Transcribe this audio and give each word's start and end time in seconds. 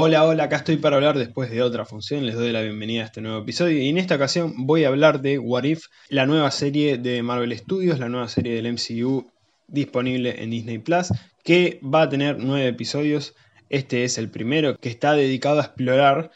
Hola, 0.00 0.24
hola, 0.24 0.44
acá 0.44 0.54
estoy 0.54 0.76
para 0.76 0.94
hablar 0.94 1.18
después 1.18 1.50
de 1.50 1.60
otra 1.60 1.84
función. 1.84 2.24
Les 2.24 2.36
doy 2.36 2.52
la 2.52 2.62
bienvenida 2.62 3.02
a 3.02 3.06
este 3.06 3.20
nuevo 3.20 3.42
episodio. 3.42 3.82
Y 3.82 3.88
en 3.88 3.98
esta 3.98 4.14
ocasión 4.14 4.54
voy 4.56 4.84
a 4.84 4.88
hablar 4.88 5.22
de 5.22 5.40
What 5.40 5.64
If, 5.64 5.86
la 6.08 6.24
nueva 6.24 6.52
serie 6.52 6.98
de 6.98 7.20
Marvel 7.24 7.58
Studios, 7.58 7.98
la 7.98 8.08
nueva 8.08 8.28
serie 8.28 8.54
del 8.54 8.72
MCU 8.72 9.28
disponible 9.66 10.40
en 10.40 10.50
Disney 10.50 10.78
Plus, 10.78 11.08
que 11.42 11.80
va 11.82 12.02
a 12.02 12.08
tener 12.08 12.36
nueve 12.38 12.68
episodios. 12.68 13.34
Este 13.70 14.04
es 14.04 14.18
el 14.18 14.30
primero 14.30 14.78
que 14.78 14.88
está 14.88 15.14
dedicado 15.14 15.58
a 15.58 15.64
explorar 15.64 16.30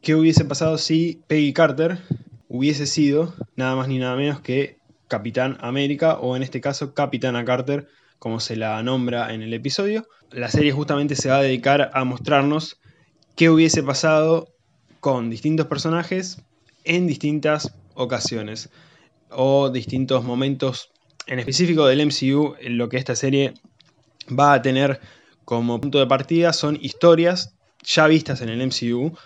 qué 0.00 0.14
hubiese 0.14 0.44
pasado 0.44 0.78
si 0.78 1.20
Peggy 1.26 1.52
Carter 1.52 1.98
hubiese 2.46 2.86
sido 2.86 3.34
nada 3.56 3.74
más 3.74 3.88
ni 3.88 3.98
nada 3.98 4.14
menos 4.14 4.40
que 4.42 4.78
Capitán 5.08 5.58
América, 5.60 6.20
o 6.20 6.36
en 6.36 6.44
este 6.44 6.60
caso 6.60 6.94
Capitana 6.94 7.44
Carter, 7.44 7.88
como 8.20 8.38
se 8.38 8.54
la 8.54 8.80
nombra 8.84 9.34
en 9.34 9.42
el 9.42 9.52
episodio. 9.54 10.06
La 10.30 10.48
serie 10.50 10.70
justamente 10.70 11.16
se 11.16 11.30
va 11.30 11.38
a 11.38 11.42
dedicar 11.42 11.90
a 11.94 12.04
mostrarnos 12.04 12.78
qué 13.38 13.48
hubiese 13.50 13.84
pasado 13.84 14.52
con 14.98 15.30
distintos 15.30 15.66
personajes 15.66 16.42
en 16.82 17.06
distintas 17.06 17.72
ocasiones 17.94 18.68
o 19.30 19.70
distintos 19.70 20.24
momentos 20.24 20.90
en 21.28 21.38
específico 21.38 21.86
del 21.86 22.04
MCU, 22.04 22.56
lo 22.62 22.88
que 22.88 22.96
esta 22.96 23.14
serie 23.14 23.54
va 24.28 24.54
a 24.54 24.62
tener 24.62 25.00
como 25.44 25.80
punto 25.80 26.00
de 26.00 26.08
partida 26.08 26.52
son 26.52 26.80
historias 26.82 27.54
ya 27.84 28.08
vistas 28.08 28.40
en 28.40 28.48
el 28.48 28.60
MCU. 28.60 29.16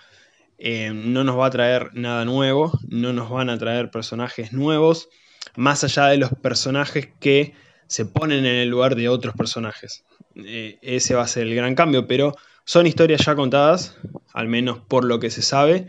Eh, 0.58 0.92
no 0.92 1.24
nos 1.24 1.38
va 1.38 1.46
a 1.46 1.50
traer 1.50 1.88
nada 1.94 2.26
nuevo, 2.26 2.78
no 2.88 3.14
nos 3.14 3.30
van 3.30 3.48
a 3.48 3.56
traer 3.56 3.90
personajes 3.90 4.52
nuevos, 4.52 5.08
más 5.56 5.84
allá 5.84 6.08
de 6.08 6.18
los 6.18 6.32
personajes 6.34 7.08
que 7.18 7.54
se 7.86 8.04
ponen 8.04 8.44
en 8.44 8.56
el 8.56 8.68
lugar 8.68 8.94
de 8.94 9.08
otros 9.08 9.34
personajes. 9.34 10.04
Eh, 10.34 10.78
ese 10.82 11.14
va 11.14 11.22
a 11.22 11.26
ser 11.26 11.46
el 11.46 11.54
gran 11.54 11.74
cambio, 11.74 12.06
pero 12.06 12.36
son 12.64 12.86
historias 12.86 13.24
ya 13.24 13.34
contadas, 13.34 13.96
al 14.32 14.48
menos 14.48 14.78
por 14.78 15.04
lo 15.04 15.20
que 15.20 15.30
se 15.30 15.42
sabe, 15.42 15.88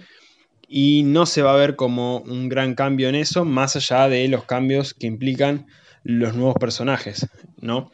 y 0.68 1.04
no 1.04 1.26
se 1.26 1.42
va 1.42 1.54
a 1.54 1.58
ver 1.58 1.76
como 1.76 2.20
un 2.20 2.50
gran 2.50 2.74
cambio 2.76 3.10
en 3.10 3.16
eso, 3.16 3.46
más 3.46 3.76
allá 3.76 4.10
de 4.10 4.28
los 4.28 4.46
cambios 4.46 4.94
que 4.94 5.08
implican 5.08 5.68
los 6.04 6.34
nuevos 6.34 6.56
personajes, 6.60 7.28
¿no? 7.60 7.92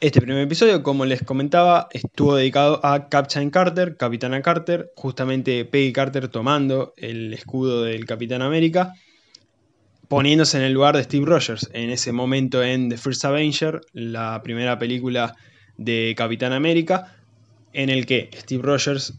Este 0.00 0.20
primer 0.20 0.42
episodio, 0.42 0.82
como 0.82 1.06
les 1.06 1.24
comentaba, 1.24 1.88
estuvo 1.90 2.36
dedicado 2.36 2.84
a 2.84 3.08
Captain 3.08 3.50
Carter, 3.50 3.96
Capitana 3.96 4.40
Carter, 4.40 4.92
justamente 4.94 5.64
Peggy 5.64 5.92
Carter 5.92 6.28
tomando 6.28 6.94
el 6.96 7.34
escudo 7.34 7.82
del 7.82 8.04
Capitán 8.04 8.42
América, 8.42 8.92
poniéndose 10.06 10.58
en 10.58 10.64
el 10.64 10.72
lugar 10.72 10.96
de 10.96 11.02
Steve 11.02 11.26
Rogers, 11.26 11.68
en 11.72 11.90
ese 11.90 12.12
momento 12.12 12.62
en 12.62 12.90
The 12.90 12.96
First 12.96 13.24
Avenger, 13.24 13.80
la 13.92 14.40
primera 14.44 14.78
película 14.78 15.34
de 15.78 16.14
Capitán 16.16 16.52
América, 16.52 17.16
en 17.72 17.88
el 17.88 18.06
que 18.06 18.30
Steve 18.34 18.62
Rogers 18.62 19.14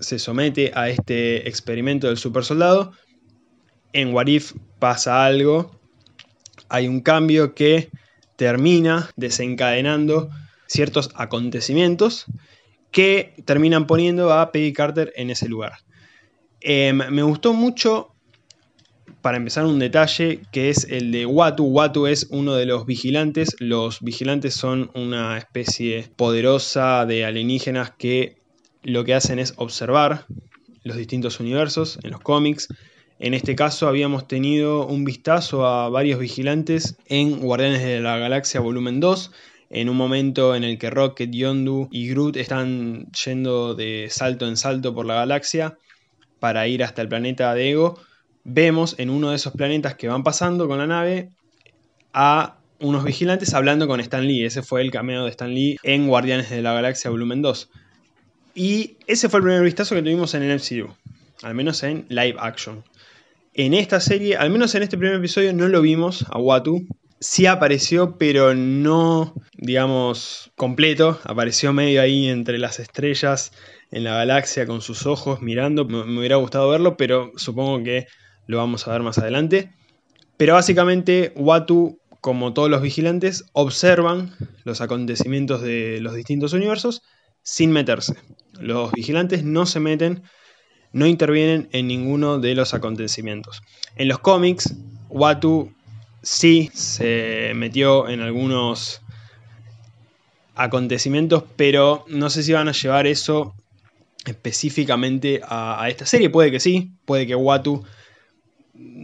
se 0.00 0.18
somete 0.18 0.72
a 0.74 0.88
este 0.88 1.48
experimento 1.48 2.06
del 2.08 2.18
super 2.18 2.44
soldado. 2.44 2.92
En 3.92 4.12
What 4.12 4.26
If 4.26 4.52
pasa 4.78 5.24
algo, 5.24 5.78
hay 6.68 6.88
un 6.88 7.00
cambio 7.00 7.54
que 7.54 7.90
termina 8.36 9.10
desencadenando 9.16 10.30
ciertos 10.66 11.10
acontecimientos 11.14 12.26
que 12.90 13.34
terminan 13.44 13.86
poniendo 13.86 14.32
a 14.32 14.52
Peggy 14.52 14.72
Carter 14.72 15.12
en 15.16 15.30
ese 15.30 15.48
lugar. 15.48 15.78
Em, 16.60 16.96
me 16.96 17.22
gustó 17.22 17.52
mucho, 17.52 18.15
para 19.26 19.38
empezar, 19.38 19.66
un 19.66 19.80
detalle 19.80 20.42
que 20.52 20.70
es 20.70 20.84
el 20.84 21.10
de 21.10 21.26
Watu. 21.26 21.64
Watu 21.64 22.06
es 22.06 22.28
uno 22.30 22.54
de 22.54 22.64
los 22.64 22.86
vigilantes. 22.86 23.56
Los 23.58 24.00
vigilantes 24.00 24.54
son 24.54 24.92
una 24.94 25.36
especie 25.36 26.08
poderosa 26.14 27.04
de 27.06 27.24
alienígenas 27.24 27.90
que 27.90 28.36
lo 28.84 29.02
que 29.02 29.14
hacen 29.14 29.40
es 29.40 29.54
observar 29.56 30.26
los 30.84 30.96
distintos 30.96 31.40
universos 31.40 31.98
en 32.04 32.12
los 32.12 32.20
cómics. 32.20 32.68
En 33.18 33.34
este 33.34 33.56
caso 33.56 33.88
habíamos 33.88 34.28
tenido 34.28 34.86
un 34.86 35.04
vistazo 35.04 35.66
a 35.66 35.88
varios 35.88 36.20
vigilantes 36.20 36.96
en 37.06 37.40
Guardianes 37.40 37.82
de 37.82 37.98
la 37.98 38.18
Galaxia 38.18 38.60
Volumen 38.60 39.00
2, 39.00 39.32
en 39.70 39.88
un 39.88 39.96
momento 39.96 40.54
en 40.54 40.62
el 40.62 40.78
que 40.78 40.88
Rocket, 40.88 41.32
Yondu 41.32 41.88
y 41.90 42.06
Groot 42.10 42.36
están 42.36 43.10
yendo 43.24 43.74
de 43.74 44.06
salto 44.08 44.46
en 44.46 44.56
salto 44.56 44.94
por 44.94 45.04
la 45.04 45.16
galaxia 45.16 45.76
para 46.38 46.68
ir 46.68 46.84
hasta 46.84 47.02
el 47.02 47.08
planeta 47.08 47.52
de 47.54 47.72
Ego, 47.72 47.98
vemos 48.48 48.94
en 48.98 49.10
uno 49.10 49.30
de 49.30 49.36
esos 49.36 49.52
planetas 49.52 49.96
que 49.96 50.08
van 50.08 50.22
pasando 50.22 50.68
con 50.68 50.78
la 50.78 50.86
nave 50.86 51.30
a 52.12 52.58
unos 52.78 53.04
vigilantes 53.04 53.54
hablando 53.54 53.88
con 53.88 54.00
Stan 54.00 54.24
Lee. 54.24 54.44
Ese 54.44 54.62
fue 54.62 54.82
el 54.82 54.92
cameo 54.92 55.24
de 55.24 55.30
Stan 55.30 55.52
Lee 55.52 55.78
en 55.82 56.06
Guardianes 56.06 56.48
de 56.50 56.62
la 56.62 56.72
Galaxia 56.72 57.10
Volumen 57.10 57.42
2. 57.42 57.68
Y 58.54 58.96
ese 59.06 59.28
fue 59.28 59.40
el 59.40 59.44
primer 59.44 59.62
vistazo 59.62 59.94
que 59.94 60.02
tuvimos 60.02 60.34
en 60.34 60.44
el 60.44 60.56
MCU, 60.58 60.94
al 61.42 61.54
menos 61.54 61.82
en 61.82 62.06
live 62.08 62.36
action. 62.38 62.84
En 63.52 63.74
esta 63.74 64.00
serie, 64.00 64.36
al 64.36 64.50
menos 64.50 64.74
en 64.74 64.84
este 64.84 64.96
primer 64.96 65.16
episodio, 65.16 65.52
no 65.52 65.66
lo 65.68 65.82
vimos 65.82 66.24
a 66.30 66.38
Watu. 66.38 66.86
Sí 67.18 67.46
apareció, 67.46 68.16
pero 68.16 68.54
no, 68.54 69.34
digamos, 69.54 70.52
completo. 70.54 71.18
Apareció 71.24 71.72
medio 71.72 72.00
ahí 72.00 72.28
entre 72.28 72.58
las 72.58 72.78
estrellas 72.78 73.52
en 73.90 74.04
la 74.04 74.14
galaxia 74.14 74.66
con 74.66 74.82
sus 74.82 75.06
ojos 75.06 75.42
mirando. 75.42 75.84
Me, 75.84 76.18
hubiera 76.18 76.36
gustado 76.36 76.70
verlo, 76.70 76.96
pero 76.96 77.32
supongo 77.36 77.82
que 77.82 78.06
lo 78.46 78.58
vamos 78.58 78.86
a 78.86 78.92
ver 78.92 79.02
más 79.02 79.18
adelante. 79.18 79.72
Pero 80.36 80.54
básicamente, 80.54 81.32
Watu, 81.36 81.98
como 82.20 82.52
todos 82.52 82.70
los 82.70 82.82
vigilantes, 82.82 83.44
observan 83.52 84.34
los 84.64 84.80
acontecimientos 84.80 85.62
de 85.62 86.00
los 86.00 86.14
distintos 86.14 86.52
universos 86.52 87.02
sin 87.42 87.70
meterse. 87.70 88.14
Los 88.58 88.92
vigilantes 88.92 89.44
no 89.44 89.66
se 89.66 89.80
meten, 89.80 90.22
no 90.92 91.06
intervienen 91.06 91.68
en 91.72 91.86
ninguno 91.86 92.38
de 92.38 92.54
los 92.54 92.74
acontecimientos. 92.74 93.62
En 93.96 94.08
los 94.08 94.18
cómics, 94.18 94.74
Watu 95.08 95.72
sí 96.22 96.70
se 96.74 97.52
metió 97.54 98.08
en 98.08 98.20
algunos 98.20 99.00
acontecimientos, 100.56 101.44
pero 101.54 102.04
no 102.08 102.30
sé 102.30 102.42
si 102.42 102.52
van 102.52 102.68
a 102.68 102.72
llevar 102.72 103.06
eso 103.06 103.54
específicamente 104.24 105.40
a, 105.46 105.86
esta 105.88 106.04
serie. 106.04 106.30
Puede 106.30 106.50
que 106.50 106.60
sí, 106.60 106.92
puede 107.04 107.26
que 107.26 107.36
Watu 107.36 107.84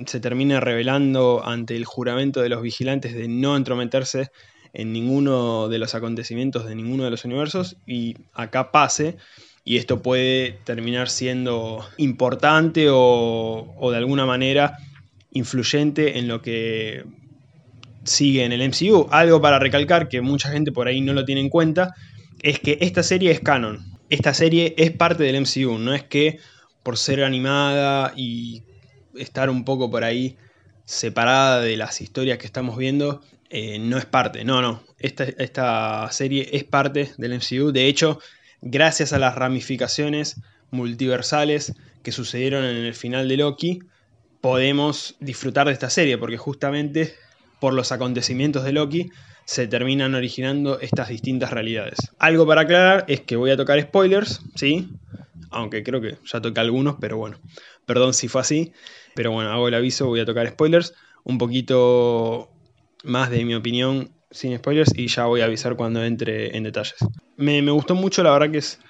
se 0.06 0.20
termine 0.20 0.60
revelando 0.60 1.42
ante 1.44 1.76
el 1.76 1.84
juramento 1.84 2.40
de 2.40 2.48
los 2.48 2.62
vigilantes 2.62 3.14
de 3.14 3.28
no 3.28 3.56
entrometerse 3.56 4.30
en 4.72 4.92
ninguno 4.92 5.68
de 5.68 5.78
los 5.78 5.94
acontecimientos 5.94 6.66
de 6.66 6.74
ninguno 6.74 7.04
de 7.04 7.10
los 7.10 7.24
universos 7.24 7.76
y 7.86 8.16
acá 8.32 8.72
pase 8.72 9.16
y 9.64 9.76
esto 9.76 10.02
puede 10.02 10.58
terminar 10.64 11.08
siendo 11.08 11.86
importante 11.98 12.88
o, 12.90 13.74
o 13.76 13.90
de 13.90 13.96
alguna 13.96 14.26
manera 14.26 14.78
influyente 15.30 16.18
en 16.18 16.28
lo 16.28 16.42
que 16.42 17.04
sigue 18.04 18.44
en 18.44 18.52
el 18.52 18.68
MCU. 18.68 19.08
Algo 19.10 19.40
para 19.40 19.58
recalcar 19.58 20.08
que 20.08 20.20
mucha 20.20 20.50
gente 20.50 20.72
por 20.72 20.88
ahí 20.88 21.00
no 21.00 21.12
lo 21.12 21.24
tiene 21.24 21.40
en 21.40 21.48
cuenta 21.48 21.94
es 22.42 22.58
que 22.58 22.78
esta 22.80 23.02
serie 23.02 23.30
es 23.30 23.40
canon. 23.40 23.84
Esta 24.10 24.34
serie 24.34 24.74
es 24.76 24.90
parte 24.90 25.22
del 25.22 25.40
MCU, 25.40 25.78
no 25.78 25.94
es 25.94 26.02
que 26.02 26.38
por 26.82 26.98
ser 26.98 27.22
animada 27.22 28.12
y 28.16 28.62
estar 29.16 29.50
un 29.50 29.64
poco 29.64 29.90
por 29.90 30.04
ahí 30.04 30.36
separada 30.84 31.60
de 31.60 31.76
las 31.76 32.00
historias 32.00 32.38
que 32.38 32.46
estamos 32.46 32.76
viendo, 32.76 33.22
eh, 33.50 33.78
no 33.78 33.98
es 33.98 34.06
parte, 34.06 34.44
no, 34.44 34.62
no. 34.62 34.82
Esta, 34.98 35.24
esta 35.24 36.10
serie 36.10 36.48
es 36.52 36.64
parte 36.64 37.12
del 37.18 37.34
MCU. 37.34 37.72
De 37.72 37.86
hecho, 37.86 38.18
gracias 38.60 39.12
a 39.12 39.18
las 39.18 39.34
ramificaciones 39.34 40.40
multiversales 40.70 41.74
que 42.02 42.12
sucedieron 42.12 42.64
en 42.64 42.76
el 42.76 42.94
final 42.94 43.28
de 43.28 43.36
Loki, 43.36 43.80
podemos 44.40 45.16
disfrutar 45.20 45.66
de 45.66 45.72
esta 45.72 45.90
serie, 45.90 46.18
porque 46.18 46.36
justamente 46.36 47.14
por 47.60 47.74
los 47.74 47.92
acontecimientos 47.92 48.64
de 48.64 48.72
Loki 48.72 49.10
se 49.44 49.66
terminan 49.66 50.14
originando 50.14 50.80
estas 50.80 51.08
distintas 51.08 51.50
realidades. 51.50 51.98
Algo 52.18 52.46
para 52.46 52.62
aclarar 52.62 53.04
es 53.08 53.20
que 53.20 53.36
voy 53.36 53.50
a 53.50 53.56
tocar 53.56 53.80
spoilers, 53.80 54.40
¿sí? 54.56 54.88
Aunque 55.50 55.82
creo 55.82 56.00
que 56.00 56.16
ya 56.24 56.40
toqué 56.40 56.60
algunos, 56.60 56.96
pero 57.00 57.18
bueno, 57.18 57.38
perdón 57.86 58.14
si 58.14 58.28
fue 58.28 58.40
así. 58.40 58.72
Pero 59.14 59.32
bueno, 59.32 59.50
hago 59.50 59.68
el 59.68 59.74
aviso, 59.74 60.06
voy 60.06 60.20
a 60.20 60.24
tocar 60.24 60.48
spoilers. 60.48 60.94
Un 61.24 61.38
poquito 61.38 62.50
más 63.04 63.30
de 63.30 63.44
mi 63.44 63.54
opinión 63.54 64.10
sin 64.32 64.56
spoilers 64.56 64.92
y 64.96 65.06
ya 65.08 65.26
voy 65.26 65.42
a 65.42 65.44
avisar 65.44 65.76
cuando 65.76 66.02
entre 66.04 66.56
en 66.56 66.64
detalles. 66.64 66.96
Me, 67.36 67.60
gustó 67.70 67.94
mucho, 67.94 68.22
la 68.22 68.32
verdad 68.32 68.50
que 68.50 68.58
es 68.58 68.80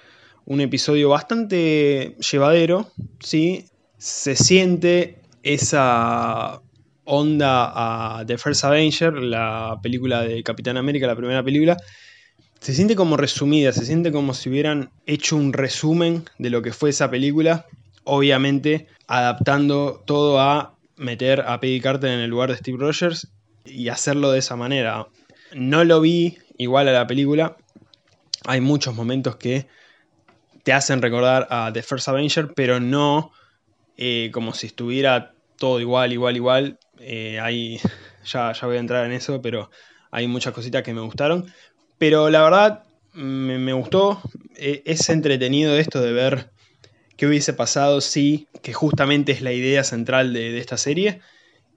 un 0.45 0.61
episodio 0.61 1.09
bastante 1.09 2.15
llevadero, 2.31 2.91
¿sí? 3.19 3.65
Se 3.97 4.35
siente 4.35 5.19
esa 5.43 6.61
onda 7.05 7.71
a 8.19 8.25
The 8.25 8.37
First 8.37 8.63
Avenger, 8.63 9.13
la 9.13 9.77
película 9.81 10.21
de 10.21 10.41
Capitán 10.43 10.77
América, 10.77 11.07
la 11.07 11.15
primera 11.15 11.43
película. 11.43 11.77
Se 12.59 12.73
siente 12.73 12.95
como 12.95 13.17
resumida, 13.17 13.73
se 13.73 13.85
siente 13.85 14.11
como 14.11 14.33
si 14.33 14.49
hubieran 14.49 14.91
hecho 15.05 15.35
un 15.35 15.51
resumen 15.51 16.23
de 16.37 16.49
lo 16.49 16.61
que 16.61 16.71
fue 16.71 16.91
esa 16.91 17.09
película, 17.09 17.65
obviamente 18.05 18.87
adaptando 19.07 20.03
todo 20.05 20.39
a 20.39 20.75
meter 20.95 21.41
a 21.41 21.59
Peggy 21.59 21.81
Carter 21.81 22.11
en 22.11 22.19
el 22.19 22.29
lugar 22.29 22.49
de 22.49 22.57
Steve 22.57 22.77
Rogers 22.79 23.27
y 23.65 23.89
hacerlo 23.89 24.31
de 24.31 24.39
esa 24.39 24.55
manera. 24.55 25.07
No 25.53 25.83
lo 25.83 26.01
vi 26.01 26.37
igual 26.57 26.87
a 26.87 26.93
la 26.93 27.07
película. 27.07 27.57
Hay 28.45 28.61
muchos 28.61 28.95
momentos 28.95 29.35
que 29.37 29.67
te 30.63 30.73
hacen 30.73 31.01
recordar 31.01 31.47
a 31.49 31.71
The 31.73 31.83
First 31.83 32.07
Avenger, 32.07 32.53
pero 32.53 32.79
no 32.79 33.31
eh, 33.97 34.31
como 34.33 34.53
si 34.53 34.67
estuviera 34.67 35.33
todo 35.57 35.79
igual, 35.79 36.13
igual, 36.13 36.35
igual. 36.35 36.79
Eh, 36.99 37.79
ya, 38.25 38.53
ya 38.53 38.67
voy 38.67 38.77
a 38.77 38.79
entrar 38.79 39.05
en 39.05 39.11
eso, 39.11 39.41
pero 39.41 39.69
hay 40.11 40.27
muchas 40.27 40.53
cositas 40.53 40.83
que 40.83 40.93
me 40.93 41.01
gustaron. 41.01 41.51
Pero 41.97 42.29
la 42.29 42.43
verdad, 42.43 42.83
me, 43.13 43.73
gustó. 43.73 44.21
E, 44.55 44.83
es 44.85 45.09
entretenido 45.09 45.75
esto 45.77 46.01
de 46.01 46.13
ver 46.13 46.51
qué 47.17 47.27
hubiese 47.27 47.53
pasado 47.53 48.01
si, 48.01 48.47
que 48.61 48.73
justamente 48.73 49.31
es 49.31 49.41
la 49.41 49.51
idea 49.51 49.83
central 49.83 50.33
de, 50.33 50.57
esta 50.57 50.77
serie. 50.77 51.21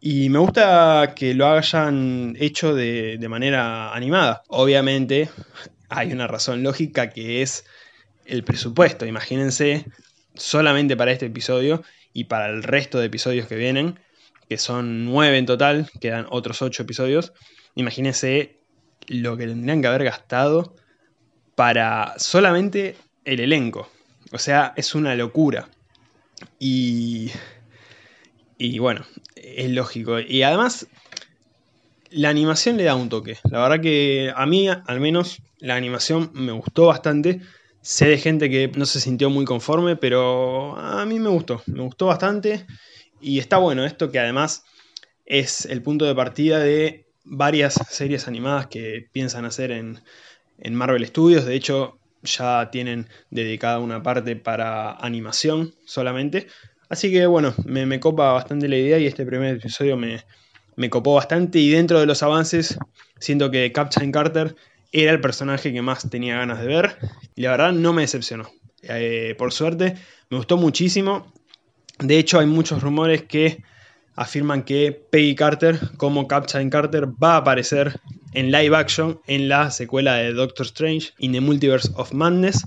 Y 0.01 0.29
me 0.29 0.39
gusta 0.39 1.15
que 1.17 1.35
lo 1.35 1.49
hayan 1.49 2.37
hecho 2.39 2.75
de, 2.75 3.17
de 3.19 3.29
manera 3.29 3.93
animada. 3.95 4.43
Obviamente, 4.49 5.31
hay 5.89 6.13
una 6.13 6.27
razón 6.27 6.63
lógica 6.63 7.11
que 7.11 7.43
es 7.43 7.65
el 8.27 8.45
presupuesto. 8.45 9.07
Imagínense, 9.07 9.87
solamente 10.35 10.97
para 10.97 11.13
este 11.13 11.27
episodio 11.27 11.83
y 12.13 12.25
para 12.25 12.49
el 12.49 12.63
resto 12.63 12.99
de 12.99 13.07
episodios 13.07 13.47
que 13.47 13.57
vienen, 13.57 13.99
que 14.49 14.59
son 14.59 15.05
nueve 15.05 15.39
en 15.39 15.47
total, 15.47 15.91
quedan 16.01 16.27
otros 16.31 16.63
ocho 16.63 16.83
episodios. 16.83 17.33
Imagínense 17.75 18.59
lo 19.07 19.37
que 19.37 19.47
tendrían 19.47 19.81
que 19.83 19.89
haber 19.89 20.05
gastado 20.05 20.75
para 21.55 22.15
solamente 22.19 22.97
el 23.25 23.41
elenco. 23.41 23.91
O 24.33 24.39
sea, 24.39 24.73
es 24.77 24.95
una 24.95 25.15
locura. 25.15 25.69
Y, 26.59 27.31
y 28.59 28.79
bueno, 28.79 29.05
es 29.35 29.71
lógico. 29.71 30.21
Y 30.21 30.43
además, 30.43 30.87
la 32.11 32.31
animación 32.31 32.77
le 32.77 32.85
da 32.85 32.95
un 32.95 33.09
toque. 33.09 33.39
La 33.51 33.61
verdad 33.61 33.81
que 33.81 34.33
a 34.35 34.47
mí, 34.47 34.69
al 34.69 35.01
menos, 35.01 35.43
la 35.59 35.77
animación 35.77 36.31
me 36.35 36.53
gustó 36.53 36.87
bastante. 36.87 37.41
Sé 37.81 38.09
de 38.09 38.19
gente 38.19 38.51
que 38.51 38.69
no 38.77 38.85
se 38.85 39.01
sintió 39.01 39.31
muy 39.31 39.45
conforme, 39.45 39.97
pero 39.97 40.77
a 40.77 41.05
mí 41.07 41.21
me 41.21 41.29
gustó, 41.29 41.63
me 41.67 41.83
gustó 41.83 42.07
bastante. 42.07 42.67
Y 43.21 43.39
está 43.39 43.59
bueno 43.59 43.85
esto 43.85 44.11
que 44.11 44.19
además 44.19 44.65
es 45.25 45.67
el 45.67 45.83
punto 45.83 46.05
de 46.05 46.15
partida 46.15 46.59
de 46.59 47.07
varias 47.25 47.75
series 47.91 48.29
animadas 48.29 48.69
que 48.69 49.09
piensan 49.13 49.45
hacer 49.45 49.71
en, 49.73 50.01
Marvel 50.73 51.07
Studios. 51.07 51.45
De 51.45 51.55
hecho, 51.55 51.96
ya 52.23 52.71
tienen 52.71 53.09
dedicada 53.31 53.79
una 53.79 54.03
parte 54.03 54.37
para 54.37 54.93
animación 54.93 55.75
solamente. 55.85 56.49
Así 56.89 57.11
que 57.11 57.27
bueno, 57.27 57.55
me, 57.65 57.99
copa 58.01 58.33
bastante 58.33 58.69
la 58.69 58.77
idea 58.77 58.99
y 58.99 59.07
este 59.07 59.27
primer 59.27 59.57
episodio 59.57 59.97
me, 59.97 60.25
me, 60.77 60.91
copó 60.91 61.15
bastante. 61.15 61.59
Y 61.59 61.71
dentro 61.71 62.01
de 62.01 62.07
los 62.07 62.23
avances, 62.23 62.79
siento 63.19 63.51
que 63.51 63.73
Captain 63.73 64.13
Carter 64.13 64.55
era 64.93 65.13
el 65.13 65.21
personaje 65.21 65.73
que 65.73 65.83
más 65.83 66.09
tenía 66.09 66.39
ganas 66.39 66.61
de 66.61 66.67
ver 66.67 66.99
y 67.35 67.43
la 67.43 67.51
verdad 67.51 67.73
no 67.73 67.93
me 67.93 68.03
decepcionó. 68.03 68.49
Eh, 68.83 69.35
por 69.37 69.53
suerte, 69.53 69.95
me 70.31 70.37
gustó 70.37 70.57
muchísimo. 70.57 71.33
De 71.99 72.19
hecho, 72.19 72.39
hay 72.39 72.47
muchos 72.47 72.83
rumores 72.83 73.23
que 73.23 73.63
afirman 74.15 74.63
que 74.63 74.93
Peggy 74.93 75.35
Carter, 75.35 75.79
como 75.97 76.29
Captain 76.29 76.71
Carter, 76.71 77.07
va 77.07 77.35
a 77.35 77.39
aparecer 77.39 78.01
en 78.37 78.53
live 78.53 78.77
action 78.77 79.19
en 79.27 79.49
la 79.49 79.71
secuela 79.71 80.17
de 80.17 80.35
Doctor 80.35 80.67
Strange 80.67 81.15
in 81.17 81.33
the 81.33 81.41
Multiverse 81.41 81.91
of 81.95 82.13
Madness. 82.13 82.67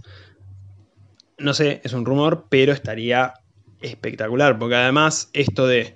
No 1.38 1.54
sé, 1.54 1.80
es 1.84 1.94
un 1.94 2.06
rumor, 2.06 2.48
pero 2.50 2.74
estaría 2.74 3.36
espectacular, 3.80 4.58
porque 4.58 4.76
además 4.76 5.30
esto 5.34 5.68
de 5.68 5.94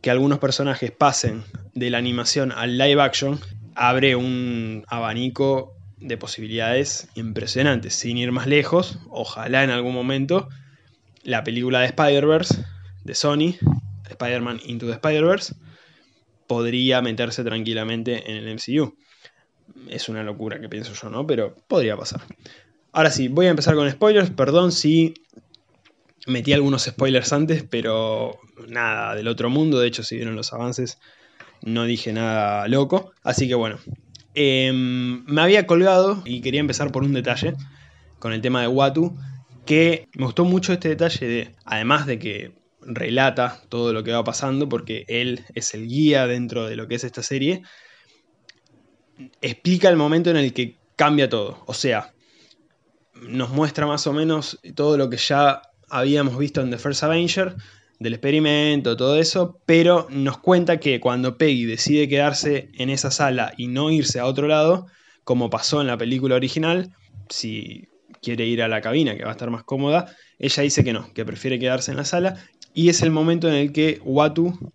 que 0.00 0.10
algunos 0.10 0.38
personajes 0.38 0.90
pasen 0.90 1.44
de 1.74 1.90
la 1.90 1.98
animación 1.98 2.50
al 2.50 2.78
live 2.78 3.02
action 3.02 3.38
abre 3.74 4.16
un 4.16 4.84
abanico 4.88 5.76
de 5.98 6.16
posibilidades 6.16 7.08
impresionantes. 7.14 7.94
Sin 7.94 8.16
ir 8.16 8.32
más 8.32 8.46
lejos, 8.46 9.00
ojalá 9.10 9.62
en 9.62 9.70
algún 9.70 9.92
momento 9.92 10.48
la 11.24 11.44
película 11.44 11.80
de 11.80 11.86
Spider-Verse 11.86 12.64
de 13.04 13.14
Sony, 13.14 13.56
Spider-Man 14.08 14.60
Into 14.64 14.86
the 14.86 14.92
Spider-Verse, 14.92 15.54
podría 16.50 17.00
meterse 17.00 17.44
tranquilamente 17.44 18.28
en 18.28 18.36
el 18.38 18.56
MCU. 18.56 18.96
Es 19.88 20.08
una 20.08 20.24
locura 20.24 20.60
que 20.60 20.68
pienso 20.68 20.94
yo, 20.94 21.08
¿no? 21.08 21.24
Pero 21.24 21.54
podría 21.68 21.96
pasar. 21.96 22.22
Ahora 22.90 23.12
sí, 23.12 23.28
voy 23.28 23.46
a 23.46 23.50
empezar 23.50 23.76
con 23.76 23.88
spoilers. 23.88 24.30
Perdón 24.30 24.72
si 24.72 25.14
metí 26.26 26.52
algunos 26.52 26.82
spoilers 26.82 27.32
antes, 27.32 27.62
pero 27.62 28.40
nada 28.66 29.14
del 29.14 29.28
otro 29.28 29.48
mundo. 29.48 29.78
De 29.78 29.86
hecho, 29.86 30.02
si 30.02 30.16
vieron 30.16 30.34
los 30.34 30.52
avances, 30.52 30.98
no 31.62 31.84
dije 31.84 32.12
nada 32.12 32.66
loco. 32.66 33.12
Así 33.22 33.46
que 33.46 33.54
bueno, 33.54 33.78
em, 34.34 35.24
me 35.26 35.42
había 35.42 35.68
colgado 35.68 36.20
y 36.24 36.40
quería 36.40 36.58
empezar 36.58 36.90
por 36.90 37.04
un 37.04 37.12
detalle 37.12 37.54
con 38.18 38.32
el 38.32 38.40
tema 38.40 38.60
de 38.60 38.66
Watu, 38.66 39.16
que 39.66 40.08
me 40.14 40.24
gustó 40.24 40.44
mucho 40.44 40.72
este 40.72 40.88
detalle 40.88 41.28
de, 41.28 41.54
además 41.64 42.06
de 42.06 42.18
que 42.18 42.59
relata 42.82 43.62
todo 43.68 43.92
lo 43.92 44.02
que 44.02 44.12
va 44.12 44.24
pasando, 44.24 44.68
porque 44.68 45.04
él 45.08 45.44
es 45.54 45.74
el 45.74 45.86
guía 45.86 46.26
dentro 46.26 46.66
de 46.66 46.76
lo 46.76 46.88
que 46.88 46.96
es 46.96 47.04
esta 47.04 47.22
serie, 47.22 47.62
explica 49.40 49.88
el 49.88 49.96
momento 49.96 50.30
en 50.30 50.36
el 50.36 50.52
que 50.52 50.78
cambia 50.96 51.28
todo. 51.28 51.62
O 51.66 51.74
sea, 51.74 52.12
nos 53.14 53.50
muestra 53.50 53.86
más 53.86 54.06
o 54.06 54.12
menos 54.12 54.58
todo 54.74 54.96
lo 54.96 55.10
que 55.10 55.16
ya 55.16 55.62
habíamos 55.88 56.38
visto 56.38 56.60
en 56.60 56.70
The 56.70 56.78
First 56.78 57.02
Avenger, 57.02 57.56
del 57.98 58.14
experimento, 58.14 58.96
todo 58.96 59.18
eso, 59.18 59.60
pero 59.66 60.06
nos 60.10 60.38
cuenta 60.38 60.80
que 60.80 61.00
cuando 61.00 61.36
Peggy 61.36 61.66
decide 61.66 62.08
quedarse 62.08 62.70
en 62.78 62.88
esa 62.88 63.10
sala 63.10 63.52
y 63.58 63.66
no 63.66 63.90
irse 63.90 64.18
a 64.18 64.24
otro 64.24 64.48
lado, 64.48 64.86
como 65.22 65.50
pasó 65.50 65.82
en 65.82 65.86
la 65.86 65.98
película 65.98 66.34
original, 66.34 66.94
si 67.28 67.88
quiere 68.22 68.46
ir 68.46 68.62
a 68.62 68.68
la 68.68 68.80
cabina, 68.80 69.16
que 69.16 69.24
va 69.24 69.28
a 69.28 69.32
estar 69.32 69.50
más 69.50 69.64
cómoda, 69.64 70.14
ella 70.38 70.62
dice 70.62 70.82
que 70.82 70.94
no, 70.94 71.12
que 71.12 71.26
prefiere 71.26 71.58
quedarse 71.58 71.90
en 71.90 71.98
la 71.98 72.06
sala, 72.06 72.42
y 72.74 72.88
es 72.88 73.02
el 73.02 73.10
momento 73.10 73.48
en 73.48 73.54
el 73.54 73.72
que 73.72 74.00
Watu 74.04 74.72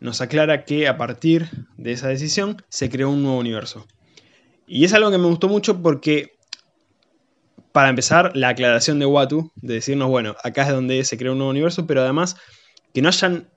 nos 0.00 0.20
aclara 0.20 0.64
que 0.64 0.88
a 0.88 0.96
partir 0.96 1.48
de 1.76 1.92
esa 1.92 2.08
decisión 2.08 2.62
se 2.68 2.90
creó 2.90 3.10
un 3.10 3.22
nuevo 3.22 3.38
universo. 3.38 3.86
Y 4.66 4.84
es 4.84 4.92
algo 4.94 5.10
que 5.10 5.18
me 5.18 5.26
gustó 5.26 5.48
mucho 5.48 5.82
porque, 5.82 6.32
para 7.72 7.88
empezar, 7.88 8.32
la 8.34 8.50
aclaración 8.50 8.98
de 8.98 9.06
Watu, 9.06 9.50
de 9.56 9.74
decirnos, 9.74 10.08
bueno, 10.08 10.36
acá 10.42 10.62
es 10.62 10.68
donde 10.70 11.04
se 11.04 11.18
creó 11.18 11.32
un 11.32 11.38
nuevo 11.38 11.50
universo, 11.50 11.86
pero 11.86 12.02
además 12.02 12.36
que 12.92 13.02
no 13.02 13.08
hayan 13.08 13.48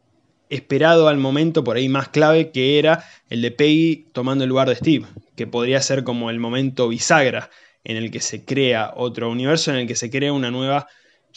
esperado 0.50 1.08
al 1.08 1.18
momento 1.18 1.64
por 1.64 1.78
ahí 1.78 1.90
más 1.90 2.10
clave 2.10 2.52
que 2.52 2.80
era 2.80 3.04
el 3.30 3.42
de 3.42 3.52
Peggy 3.52 4.08
tomando 4.14 4.44
el 4.44 4.50
lugar 4.50 4.70
de 4.70 4.76
Steve, 4.76 5.06
que 5.36 5.48
podría 5.48 5.82
ser 5.82 6.04
como 6.04 6.30
el 6.30 6.40
momento 6.40 6.88
bisagra 6.88 7.50
en 7.84 7.98
el 7.98 8.12
que 8.12 8.20
se 8.20 8.44
crea 8.44 8.94
otro 8.96 9.30
universo, 9.30 9.72
en 9.72 9.78
el 9.78 9.88
que 9.88 9.96
se 9.96 10.10
crea 10.10 10.34
una 10.34 10.52
nueva 10.52 10.88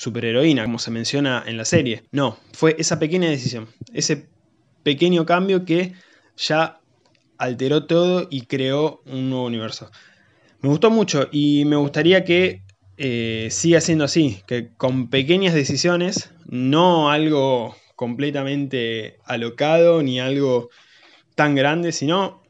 superheroína, 0.01 0.65
como 0.65 0.79
se 0.79 0.91
menciona 0.91 1.45
en 1.47 1.59
la 1.59 1.67
serie. 1.67 2.05
No, 2.11 2.39
fue 2.55 2.75
esa 2.79 2.99
pequeña 2.99 3.29
decisión, 3.29 3.69
ese 3.93 4.31
pequeño 4.83 5.27
cambio 5.27 5.67
que 5.67 5.93
ya 6.39 6.81
alteró 7.37 7.85
todo 7.85 8.27
y 8.31 8.47
creó 8.47 9.03
un 9.05 9.29
nuevo 9.29 9.45
universo. 9.45 9.91
Me 10.63 10.71
gustó 10.71 10.91
mucho 10.91 11.29
y 11.31 11.67
me 11.67 11.77
gustaría 11.77 12.25
que 12.25 12.63
eh, 12.97 13.49
siga 13.51 13.83
siendo 13.83 14.05
así, 14.07 14.43
que 14.47 14.71
con 14.75 15.11
pequeñas 15.11 15.53
decisiones, 15.53 16.33
no 16.47 17.11
algo 17.11 17.77
completamente 17.95 19.19
alocado 19.27 20.03
ni 20.03 20.19
algo 20.19 20.71
tan 21.35 21.55
grande, 21.55 21.93
sino 21.93 22.43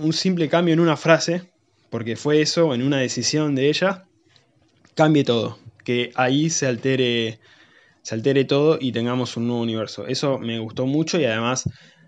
un 0.00 0.12
simple 0.12 0.48
cambio 0.48 0.74
en 0.74 0.80
una 0.80 0.96
frase, 0.96 1.52
porque 1.90 2.16
fue 2.16 2.40
eso, 2.40 2.74
en 2.74 2.82
una 2.82 2.98
decisión 2.98 3.54
de 3.54 3.68
ella, 3.68 4.04
cambie 4.96 5.22
todo, 5.22 5.58
que 5.84 6.10
ahí 6.14 6.50
se 6.50 6.66
altere, 6.66 7.40
se 8.02 8.14
altere 8.14 8.44
todo 8.44 8.78
y 8.80 8.92
tengamos 8.92 9.36
un 9.36 9.48
nuevo 9.48 9.62
universo. 9.62 10.06
Eso 10.06 10.38
me 10.38 10.58
gustó 10.58 10.86
mucho 10.86 11.20
y 11.20 11.24
además 11.24 11.64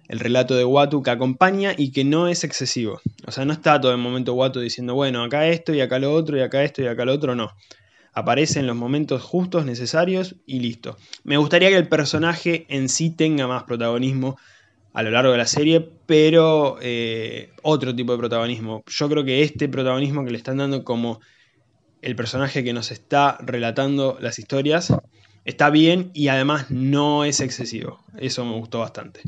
el 0.08 0.20
relato 0.20 0.54
de 0.54 0.64
Watu 0.64 1.02
que 1.02 1.10
acompaña 1.10 1.72
y 1.76 1.92
que 1.92 2.04
no 2.04 2.28
es 2.28 2.44
excesivo. 2.44 3.00
O 3.26 3.30
sea, 3.30 3.44
no 3.44 3.52
está 3.52 3.80
todo 3.80 3.92
el 3.92 3.98
momento 3.98 4.34
Watu 4.34 4.60
diciendo, 4.60 4.94
bueno, 4.94 5.22
acá 5.24 5.46
esto 5.48 5.74
y 5.74 5.80
acá 5.80 5.98
lo 5.98 6.12
otro 6.12 6.36
y 6.36 6.40
acá 6.40 6.62
esto 6.62 6.82
y 6.82 6.86
acá 6.86 7.04
lo 7.04 7.12
otro, 7.12 7.34
no 7.34 7.52
aparece 8.14 8.60
en 8.60 8.66
los 8.66 8.76
momentos 8.76 9.22
justos, 9.22 9.66
necesarios 9.66 10.36
y 10.46 10.60
listo. 10.60 10.96
Me 11.24 11.36
gustaría 11.36 11.68
que 11.68 11.76
el 11.76 11.88
personaje 11.88 12.64
en 12.68 12.88
sí 12.88 13.10
tenga 13.10 13.46
más 13.46 13.64
protagonismo 13.64 14.38
a 14.92 15.02
lo 15.02 15.10
largo 15.10 15.32
de 15.32 15.38
la 15.38 15.46
serie, 15.46 15.80
pero 16.06 16.78
eh, 16.80 17.50
otro 17.62 17.94
tipo 17.94 18.12
de 18.12 18.18
protagonismo. 18.18 18.84
Yo 18.86 19.08
creo 19.08 19.24
que 19.24 19.42
este 19.42 19.68
protagonismo 19.68 20.24
que 20.24 20.30
le 20.30 20.38
están 20.38 20.58
dando 20.58 20.84
como 20.84 21.20
el 22.04 22.16
personaje 22.16 22.62
que 22.62 22.72
nos 22.72 22.90
está 22.90 23.38
relatando 23.40 24.18
las 24.20 24.38
historias 24.38 24.92
está 25.44 25.70
bien 25.70 26.10
y 26.14 26.28
además 26.28 26.70
no 26.70 27.24
es 27.24 27.40
excesivo. 27.40 28.04
Eso 28.18 28.44
me 28.44 28.52
gustó 28.52 28.80
bastante. 28.80 29.20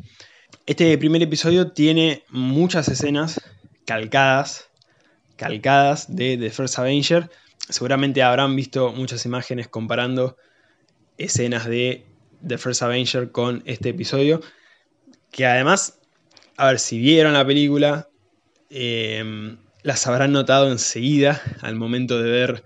Este 0.66 0.96
primer 0.98 1.22
episodio 1.22 1.72
tiene 1.72 2.24
muchas 2.28 2.88
escenas 2.88 3.40
calcadas, 3.84 4.68
calcadas 5.36 6.14
de 6.14 6.36
The 6.36 6.50
First 6.50 6.78
Avenger 6.78 7.30
seguramente 7.68 8.22
habrán 8.22 8.54
visto 8.56 8.92
muchas 8.92 9.24
imágenes 9.26 9.68
comparando 9.68 10.36
escenas 11.18 11.66
de 11.66 12.04
The 12.46 12.58
First 12.58 12.82
Avenger 12.82 13.30
con 13.32 13.62
este 13.66 13.90
episodio. 13.90 14.40
Que 15.30 15.46
además, 15.46 15.98
a 16.56 16.68
ver, 16.68 16.78
si 16.78 16.98
vieron 16.98 17.32
la 17.32 17.46
película, 17.46 18.08
em, 18.70 19.58
las 19.86 20.04
habrán 20.08 20.32
notado 20.32 20.68
enseguida 20.72 21.40
al 21.60 21.76
momento 21.76 22.20
de 22.20 22.28
ver 22.28 22.64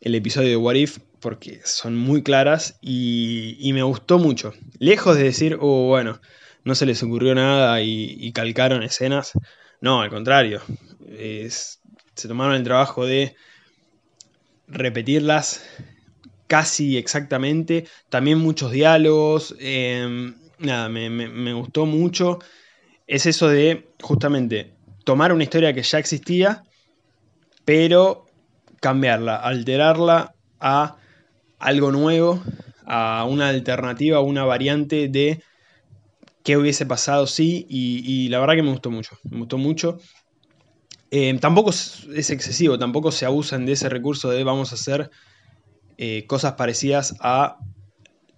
el 0.00 0.16
episodio 0.16 0.48
de 0.48 0.56
What 0.56 0.74
If, 0.74 0.98
porque 1.20 1.60
son 1.62 1.96
muy 1.96 2.24
claras 2.24 2.80
y, 2.82 3.70
me 3.72 3.84
gustó 3.84 4.18
mucho. 4.18 4.52
Lejos 4.80 5.16
de 5.16 5.22
decir, 5.22 5.56
oh, 5.60 5.86
bueno, 5.86 6.20
no 6.64 6.74
se 6.74 6.84
les 6.84 7.00
ocurrió 7.04 7.32
nada 7.36 7.80
y, 7.80 8.32
calcaron 8.32 8.82
escenas, 8.82 9.34
no, 9.80 10.02
al 10.02 10.10
contrario, 10.10 10.60
se 11.06 12.26
tomaron 12.26 12.56
el 12.56 12.64
trabajo 12.64 13.06
de 13.06 13.36
repetirlas 14.66 15.64
casi 16.48 16.98
exactamente, 16.98 17.86
también 18.08 18.38
muchos 18.40 18.72
diálogos, 18.72 19.54
em, 19.60 20.34
nada, 20.58 20.88
me 20.88 21.52
gustó 21.52 21.86
mucho. 21.86 22.40
Es 23.06 23.26
eso 23.26 23.46
de 23.46 23.92
justamente 24.02 24.77
tomar 25.08 25.32
una 25.32 25.42
historia 25.42 25.72
que 25.72 25.82
ya 25.82 25.98
existía, 25.98 26.64
pero 27.64 28.26
cambiarla, 28.78 29.36
alterarla 29.36 30.34
a 30.60 30.96
algo 31.58 31.92
nuevo, 31.92 32.42
a 32.84 33.24
una 33.24 33.48
alternativa, 33.48 34.18
a 34.18 34.20
una 34.20 34.44
variante 34.44 35.08
de 35.08 35.42
qué 36.44 36.58
hubiese 36.58 36.84
pasado 36.84 37.26
sí, 37.26 37.64
y, 37.70 38.28
la 38.28 38.38
verdad 38.38 38.56
que 38.56 38.62
me 38.62 38.70
gustó 38.70 38.90
mucho, 38.90 39.16
me 39.30 39.38
gustó 39.38 39.56
mucho. 39.56 39.98
Eh, 41.10 41.38
tampoco 41.40 41.70
es 41.70 42.28
excesivo, 42.28 42.78
tampoco 42.78 43.10
se 43.10 43.24
abusan 43.24 43.64
de 43.64 43.72
ese 43.72 43.88
recurso 43.88 44.28
de 44.28 44.44
vamos 44.44 44.72
a 44.72 44.74
hacer 44.74 45.10
eh, 45.96 46.26
cosas 46.26 46.52
parecidas 46.52 47.14
a 47.20 47.56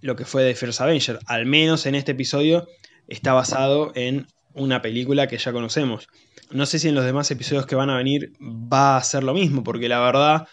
lo 0.03 0.15
que 0.15 0.25
fue 0.25 0.45
de 0.45 0.55
First 0.55 0.81
Avenger. 0.81 1.19
Al 1.27 1.47
menos 1.47 1.87
en 1.87 1.97
este 1.97 2.13
episodio 2.13 2.69
está 3.09 3.33
basado 3.33 3.91
en 3.97 4.29
una 4.55 4.83
película 4.83 5.27
que 5.27 5.39
ya 5.39 5.53
conocemos. 5.53 6.09
No 6.51 6.67
sé 6.67 6.79
si 6.79 6.89
en 6.89 6.95
los 6.95 7.05
demás 7.05 7.31
episodios 7.31 7.67
que 7.67 7.77
van 7.77 7.91
a 7.91 7.97
venir 7.97 8.33
va 8.41 8.97
a 8.97 9.03
ser 9.03 9.23
lo 9.23 9.35
mismo, 9.35 9.63
porque 9.63 9.89
la 9.89 10.01
verdad 10.01 10.49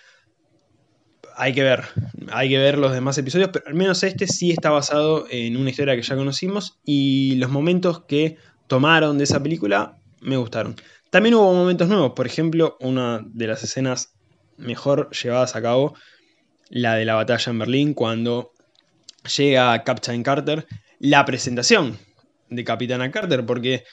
hay 1.35 1.53
que 1.53 1.63
ver, 1.63 1.83
hay 2.31 2.49
que 2.49 2.57
ver 2.57 2.77
los 2.77 2.91
demás 2.91 3.17
episodios, 3.17 3.49
pero 3.53 3.65
al 3.67 3.75
menos 3.75 4.03
este 4.03 4.27
sí 4.27 4.51
está 4.51 4.71
basado 4.71 5.25
en 5.29 5.55
una 5.55 5.69
historia 5.69 5.95
que 5.95 6.01
ya 6.01 6.15
conocimos 6.15 6.79
y 6.83 7.35
los 7.35 7.49
momentos 7.49 8.03
que 8.05 8.37
tomaron 8.67 9.17
de 9.17 9.23
esa 9.23 9.41
película 9.41 9.99
me 10.21 10.37
gustaron. 10.37 10.75
También 11.09 11.35
hubo 11.35 11.53
momentos 11.53 11.87
nuevos, 11.87 12.13
por 12.15 12.25
ejemplo, 12.25 12.75
una 12.79 13.21
de 13.23 13.47
las 13.47 13.63
escenas 13.63 14.13
mejor 14.57 15.09
llevadas 15.11 15.55
a 15.55 15.61
cabo, 15.61 15.95
la 16.69 16.95
de 16.95 17.05
la 17.05 17.15
batalla 17.15 17.51
en 17.51 17.59
Berlín, 17.59 17.93
cuando 17.93 18.51
llega 19.37 19.83
Captain 19.83 20.23
Carter, 20.23 20.67
la 20.99 21.23
presentación 21.25 21.97
de 22.49 22.63
Capitana 22.63 23.11
Carter, 23.11 23.45
porque 23.45 23.83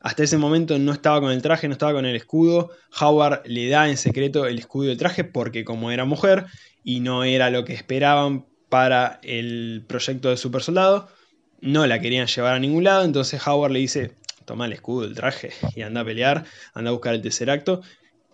hasta 0.00 0.22
ese 0.22 0.36
momento 0.36 0.78
no 0.78 0.92
estaba 0.92 1.20
con 1.20 1.32
el 1.32 1.40
traje, 1.40 1.66
no 1.66 1.72
estaba 1.72 1.94
con 1.94 2.04
el 2.04 2.14
escudo. 2.14 2.70
Howard 3.00 3.42
le 3.46 3.68
da 3.68 3.88
en 3.88 3.96
secreto 3.96 4.46
el 4.46 4.58
escudo 4.58 4.88
y 4.88 4.92
el 4.92 4.98
traje 4.98 5.24
porque 5.24 5.64
como 5.64 5.90
era 5.90 6.04
mujer 6.04 6.46
y 6.84 7.00
no 7.00 7.24
era 7.24 7.50
lo 7.50 7.64
que 7.64 7.72
esperaban 7.72 8.44
para 8.68 9.20
el 9.22 9.84
proyecto 9.86 10.28
de 10.28 10.36
super 10.36 10.62
soldado, 10.62 11.08
no 11.60 11.86
la 11.86 12.00
querían 12.00 12.26
llevar 12.26 12.54
a 12.54 12.58
ningún 12.58 12.84
lado, 12.84 13.04
entonces 13.04 13.40
Howard 13.46 13.72
le 13.72 13.78
dice, 13.78 14.12
toma 14.44 14.66
el 14.66 14.74
escudo, 14.74 15.06
el 15.06 15.14
traje 15.14 15.52
y 15.74 15.82
anda 15.82 16.02
a 16.02 16.04
pelear, 16.04 16.44
anda 16.74 16.90
a 16.90 16.92
buscar 16.92 17.14
el 17.14 17.22
tercer 17.22 17.50
acto. 17.50 17.80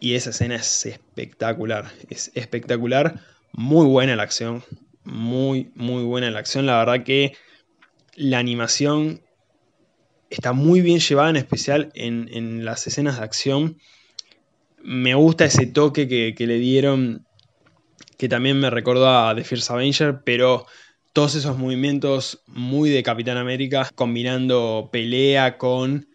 Y 0.00 0.14
esa 0.14 0.30
escena 0.30 0.56
es 0.56 0.86
espectacular, 0.86 1.92
es 2.08 2.32
espectacular, 2.34 3.20
muy 3.52 3.86
buena 3.86 4.16
la 4.16 4.22
acción, 4.22 4.64
muy, 5.04 5.70
muy 5.74 6.02
buena 6.02 6.30
la 6.30 6.38
acción, 6.38 6.66
la 6.66 6.78
verdad 6.78 7.04
que 7.04 7.36
la 8.16 8.38
animación 8.38 9.20
está 10.30 10.52
muy 10.52 10.80
bien 10.80 11.00
llevada, 11.00 11.30
en 11.30 11.36
especial 11.36 11.90
en, 11.94 12.64
las 12.64 12.86
escenas 12.86 13.18
de 13.18 13.24
acción. 13.24 13.78
Me 14.82 15.14
gusta 15.14 15.44
ese 15.44 15.66
toque 15.66 16.08
que, 16.08 16.46
le 16.46 16.58
dieron, 16.58 17.26
que 18.16 18.28
también 18.28 18.58
me 18.58 18.70
recordó 18.70 19.08
a 19.08 19.34
The 19.34 19.44
First 19.44 19.70
Avenger, 19.70 20.22
pero 20.24 20.66
todos 21.12 21.34
esos 21.34 21.58
movimientos 21.58 22.42
muy 22.46 22.88
de 22.88 23.02
Capitán 23.02 23.36
América, 23.36 23.90
combinando 23.94 24.88
pelea 24.92 25.58
con 25.58 26.06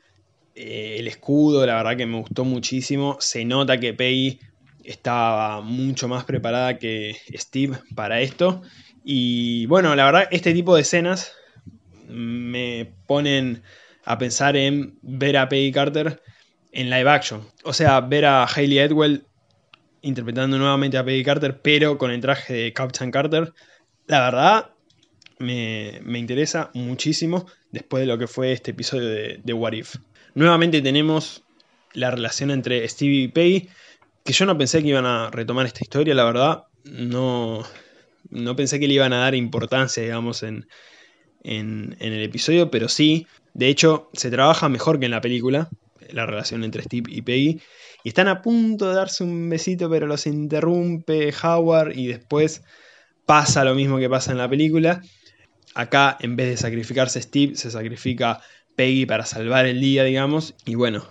eh, 0.55 0.95
el 1.00 1.07
escudo, 1.07 1.65
la 1.65 1.75
verdad 1.75 1.98
que 1.98 2.05
me 2.05 2.17
gustó 2.17 2.45
muchísimo. 2.45 3.17
Se 3.19 3.43
nota 3.43 3.79
que 3.79 3.93
Peggy 3.93 4.39
estaba 4.86 5.62
mucho 5.62 6.07
más 6.07 6.24
preparada 6.24 6.79
que 6.79 7.17
Steve 7.34 7.77
para 7.93 8.22
esto. 8.22 8.62
Y 9.03 9.65
bueno, 9.65 9.95
la 9.95 10.05
verdad, 10.05 10.27
este 10.31 10.53
tipo 10.53 10.75
de 10.75 10.81
escenas 10.81 11.34
me 12.07 12.93
ponen 13.05 13.63
a 14.05 14.17
pensar 14.17 14.55
en 14.55 14.97
ver 15.01 15.38
a 15.38 15.50
Peggy 15.50 15.71
Carter 15.71 16.21
en 16.71 16.89
live 16.89 17.09
action. 17.09 17.41
O 17.63 17.74
sea, 17.74 18.01
ver 18.01 18.25
a 18.25 18.45
Hayley 18.45 18.79
Edwell 18.79 19.25
interpretando 20.01 20.57
nuevamente 20.57 20.97
a 20.97 21.03
Peggy 21.03 21.24
Carter, 21.24 21.59
pero 21.62 21.97
con 21.97 22.12
el 22.12 22.21
traje 22.21 22.53
de 22.53 22.74
Captain 22.74 23.12
Carter. 23.12 23.53
La 24.05 24.21
verdad, 24.21 24.69
me, 25.39 26.00
interesa 26.19 26.69
muchísimo 26.74 27.47
después 27.71 28.01
de 28.01 28.07
lo 28.07 28.17
que 28.17 28.27
fue 28.27 28.51
este 28.51 28.71
episodio 28.71 29.09
de, 29.09 29.41
de 29.43 29.53
What 29.53 29.74
If. 29.74 29.95
Nuevamente 30.35 30.81
tenemos 30.81 31.43
la 31.93 32.12
relación 32.12 32.51
entre 32.51 32.88
Stevie 32.88 33.24
y 33.24 33.27
Peggy, 33.29 33.69
que 34.24 34.33
yo 34.33 34.45
no 34.45 34.57
pensé 34.57 34.81
que 34.81 34.89
iban 34.89 35.05
a 35.05 35.31
retomar 35.31 35.65
esta 35.65 35.79
historia, 35.81 36.13
la 36.13 36.25
verdad. 36.25 36.63
No, 36.83 37.63
no 38.29 38.55
pensé 38.55 38.79
que 38.79 38.88
le 38.88 38.93
iban 38.93 39.13
a 39.13 39.19
dar 39.19 39.33
importancia, 39.33 40.03
digamos, 40.03 40.43
en, 40.43 40.67
en, 41.45 41.95
el 41.99 42.23
episodio, 42.23 42.71
pero 42.71 42.89
sí, 42.89 43.27
de 43.53 43.67
hecho, 43.67 44.09
se 44.13 44.31
trabaja 44.31 44.69
mejor 44.69 44.99
que 44.99 45.05
en 45.05 45.11
la 45.11 45.21
película, 45.21 45.69
la 46.11 46.25
relación 46.25 46.63
entre 46.63 46.83
Steve 46.83 47.09
y 47.11 47.21
Peggy, 47.21 47.61
y 48.03 48.09
están 48.09 48.27
a 48.27 48.41
punto 48.41 48.89
de 48.89 48.95
darse 48.95 49.23
un 49.23 49.49
besito, 49.49 49.89
pero 49.89 50.07
los 50.07 50.27
interrumpe 50.27 51.33
Howard 51.43 51.97
y 51.97 52.07
después 52.07 52.63
pasa 53.25 53.63
lo 53.63 53.73
mismo 53.73 53.97
que 53.97 54.09
pasa 54.09 54.31
en 54.31 54.37
la 54.37 54.49
película. 54.49 55.01
Acá, 55.73 56.17
en 56.19 56.35
vez 56.35 56.49
de 56.49 56.57
sacrificarse 56.57 57.21
Steve, 57.21 57.55
se 57.55 57.71
sacrifica 57.71 58.41
Peggy 58.75 59.05
para 59.05 59.25
salvar 59.25 59.65
el 59.65 59.81
día, 59.81 60.03
digamos, 60.03 60.53
y 60.65 60.75
bueno, 60.75 61.05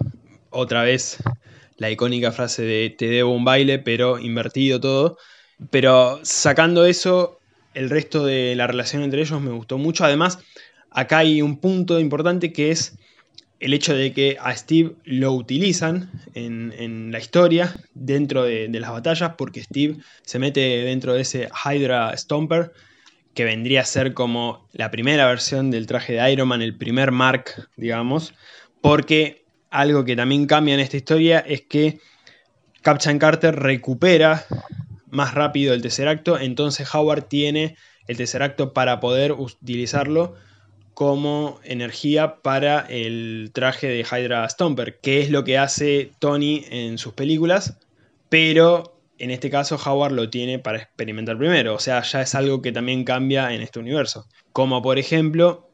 otra 0.50 0.84
vez 0.84 1.18
la 1.76 1.90
icónica 1.90 2.32
frase 2.32 2.62
de 2.62 2.94
te 2.96 3.06
debo 3.06 3.32
un 3.32 3.44
baile, 3.44 3.78
pero 3.78 4.18
invertido 4.18 4.80
todo. 4.80 5.18
Pero 5.70 6.20
sacando 6.22 6.84
eso, 6.84 7.40
el 7.74 7.90
resto 7.90 8.24
de 8.24 8.54
la 8.56 8.66
relación 8.66 9.02
entre 9.02 9.20
ellos 9.20 9.40
me 9.40 9.50
gustó 9.50 9.78
mucho. 9.78 10.04
Además, 10.04 10.38
acá 10.90 11.18
hay 11.18 11.42
un 11.42 11.58
punto 11.58 12.00
importante 12.00 12.52
que 12.52 12.70
es 12.70 12.96
el 13.60 13.72
hecho 13.72 13.94
de 13.94 14.12
que 14.12 14.36
a 14.40 14.54
Steve 14.54 14.94
lo 15.04 15.32
utilizan 15.32 16.10
en, 16.34 17.10
la 17.12 17.18
historia 17.18 17.74
dentro 17.94 18.44
de, 18.44 18.68
las 18.68 18.90
batallas 18.90 19.32
porque 19.38 19.62
Steve 19.62 19.96
se 20.22 20.38
mete 20.38 20.60
dentro 20.60 21.14
de 21.14 21.22
ese 21.22 21.48
Hydra 21.64 22.16
Stomper 22.16 22.72
que 23.32 23.44
vendría 23.44 23.80
a 23.80 23.84
ser 23.84 24.14
como 24.14 24.68
la 24.72 24.90
primera 24.90 25.26
versión 25.26 25.70
del 25.70 25.86
traje 25.86 26.12
de 26.12 26.32
Iron 26.32 26.48
Man, 26.48 26.62
el 26.62 26.76
primer 26.76 27.10
Mark, 27.10 27.68
digamos, 27.76 28.34
porque 28.80 29.44
algo 29.70 30.04
que 30.04 30.14
también 30.14 30.46
cambia 30.46 30.74
en 30.74 30.80
esta 30.80 30.96
historia 30.96 31.40
es 31.40 31.62
que 31.62 31.98
Captain 32.82 33.18
Carter 33.18 33.56
recupera 33.56 34.44
más 35.14 35.34
rápido 35.34 35.72
el 35.72 35.82
Tesseracto, 35.82 36.38
entonces 36.38 36.92
Howard 36.94 37.24
tiene 37.24 37.76
el 38.06 38.16
Tesseracto 38.16 38.72
para 38.72 39.00
poder 39.00 39.32
utilizarlo 39.32 40.34
como 40.92 41.58
energía 41.64 42.42
para 42.42 42.80
el 42.80 43.50
traje 43.52 43.88
de 43.88 44.00
Hydra 44.04 44.48
Stomper, 44.48 45.00
que 45.00 45.22
es 45.22 45.30
lo 45.30 45.44
que 45.44 45.58
hace 45.58 46.12
Tony 46.18 46.64
en 46.70 46.98
sus 46.98 47.14
películas, 47.14 47.78
pero 48.28 49.00
en 49.18 49.30
este 49.30 49.50
caso 49.50 49.76
Howard 49.76 50.12
lo 50.12 50.30
tiene 50.30 50.58
para 50.58 50.78
experimentar 50.78 51.38
primero, 51.38 51.74
o 51.74 51.78
sea, 51.78 52.02
ya 52.02 52.22
es 52.22 52.34
algo 52.34 52.62
que 52.62 52.72
también 52.72 53.04
cambia 53.04 53.54
en 53.54 53.62
este 53.62 53.78
universo, 53.78 54.26
como 54.52 54.82
por 54.82 54.98
ejemplo 54.98 55.70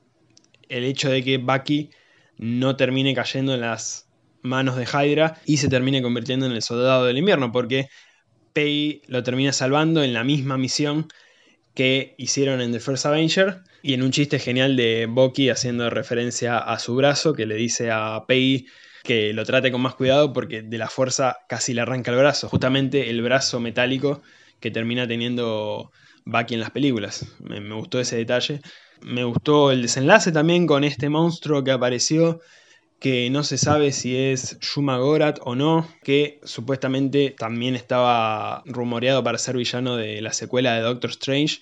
el 0.68 0.84
hecho 0.84 1.10
de 1.10 1.22
que 1.22 1.38
Bucky 1.38 1.90
no 2.38 2.76
termine 2.76 3.14
cayendo 3.14 3.54
en 3.54 3.62
las 3.62 4.08
manos 4.42 4.76
de 4.76 4.84
Hydra 4.84 5.38
y 5.44 5.58
se 5.58 5.68
termine 5.68 6.00
convirtiendo 6.00 6.46
en 6.46 6.52
el 6.52 6.62
soldado 6.62 7.04
del 7.04 7.18
invierno, 7.18 7.52
porque 7.52 7.88
Peggy 8.52 9.02
lo 9.06 9.22
termina 9.22 9.52
salvando 9.52 10.02
en 10.02 10.12
la 10.12 10.24
misma 10.24 10.58
misión 10.58 11.08
que 11.74 12.14
hicieron 12.18 12.60
en 12.60 12.72
The 12.72 12.80
First 12.80 13.06
Avenger 13.06 13.62
y 13.82 13.94
en 13.94 14.02
un 14.02 14.10
chiste 14.10 14.38
genial 14.38 14.76
de 14.76 15.06
Bucky 15.08 15.50
haciendo 15.50 15.88
referencia 15.90 16.58
a 16.58 16.78
su 16.78 16.94
brazo 16.94 17.32
que 17.32 17.46
le 17.46 17.54
dice 17.54 17.90
a 17.90 18.24
Peggy 18.26 18.66
que 19.02 19.32
lo 19.32 19.44
trate 19.44 19.72
con 19.72 19.80
más 19.80 19.94
cuidado 19.94 20.32
porque 20.32 20.62
de 20.62 20.78
la 20.78 20.88
fuerza 20.88 21.38
casi 21.48 21.72
le 21.72 21.80
arranca 21.80 22.10
el 22.10 22.18
brazo, 22.18 22.48
justamente 22.48 23.08
el 23.08 23.22
brazo 23.22 23.60
metálico 23.60 24.22
que 24.60 24.70
termina 24.70 25.06
teniendo 25.08 25.90
Bucky 26.24 26.54
en 26.54 26.60
las 26.60 26.70
películas. 26.70 27.26
Me, 27.40 27.60
me 27.60 27.74
gustó 27.74 27.98
ese 28.00 28.16
detalle. 28.16 28.60
Me 29.02 29.24
gustó 29.24 29.70
el 29.72 29.82
desenlace 29.82 30.32
también 30.32 30.66
con 30.66 30.84
este 30.84 31.08
monstruo 31.08 31.64
que 31.64 31.70
apareció 31.70 32.40
que 33.00 33.30
no 33.30 33.42
se 33.44 33.56
sabe 33.56 33.92
si 33.92 34.14
es 34.14 34.58
Shuma 34.60 34.98
Gorat 34.98 35.38
o 35.42 35.54
no, 35.54 35.88
que 36.04 36.38
supuestamente 36.44 37.34
también 37.36 37.74
estaba 37.74 38.62
rumoreado 38.66 39.24
para 39.24 39.38
ser 39.38 39.56
villano 39.56 39.96
de 39.96 40.20
la 40.20 40.34
secuela 40.34 40.74
de 40.74 40.82
Doctor 40.82 41.10
Strange, 41.10 41.60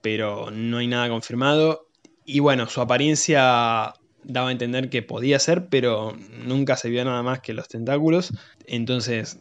pero 0.00 0.52
no 0.52 0.78
hay 0.78 0.86
nada 0.86 1.08
confirmado. 1.08 1.88
Y 2.24 2.38
bueno, 2.38 2.68
su 2.68 2.80
apariencia 2.80 3.94
daba 4.22 4.48
a 4.48 4.52
entender 4.52 4.90
que 4.90 5.02
podía 5.02 5.40
ser, 5.40 5.66
pero 5.66 6.16
nunca 6.44 6.76
se 6.76 6.88
vio 6.88 7.04
nada 7.04 7.22
más 7.24 7.40
que 7.40 7.52
los 7.52 7.68
tentáculos, 7.68 8.32
entonces 8.64 9.38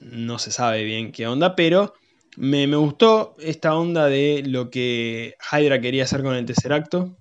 no 0.00 0.38
se 0.38 0.50
sabe 0.50 0.82
bien 0.82 1.12
qué 1.12 1.26
onda, 1.26 1.54
pero 1.54 1.94
Me, 2.36 2.66
me, 2.66 2.76
gustó 2.76 3.36
esta 3.38 3.76
onda 3.76 4.06
de 4.06 4.42
lo 4.44 4.68
que 4.68 5.36
Hydra 5.52 5.80
quería 5.80 6.02
hacer 6.02 6.24
con 6.24 6.34
el 6.34 6.44
tercer 6.44 6.72
acto, 6.72 7.16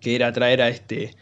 que 0.00 0.14
era 0.14 0.30
traer 0.32 0.62
a 0.62 0.68
este 0.68 1.16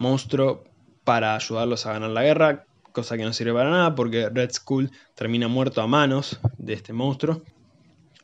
monstruo 0.00 0.64
para 1.04 1.36
ayudarlos 1.36 1.86
a 1.86 1.92
ganar 1.92 2.10
la 2.10 2.22
guerra, 2.22 2.66
cosa 2.92 3.16
que 3.16 3.24
no 3.24 3.32
sirve 3.32 3.52
para 3.52 3.70
nada 3.70 3.94
porque 3.94 4.28
Red 4.28 4.50
Skull 4.50 4.90
termina 5.14 5.46
muerto 5.46 5.80
a 5.82 5.86
manos 5.86 6.40
de 6.58 6.72
este 6.72 6.92
monstruo. 6.92 7.42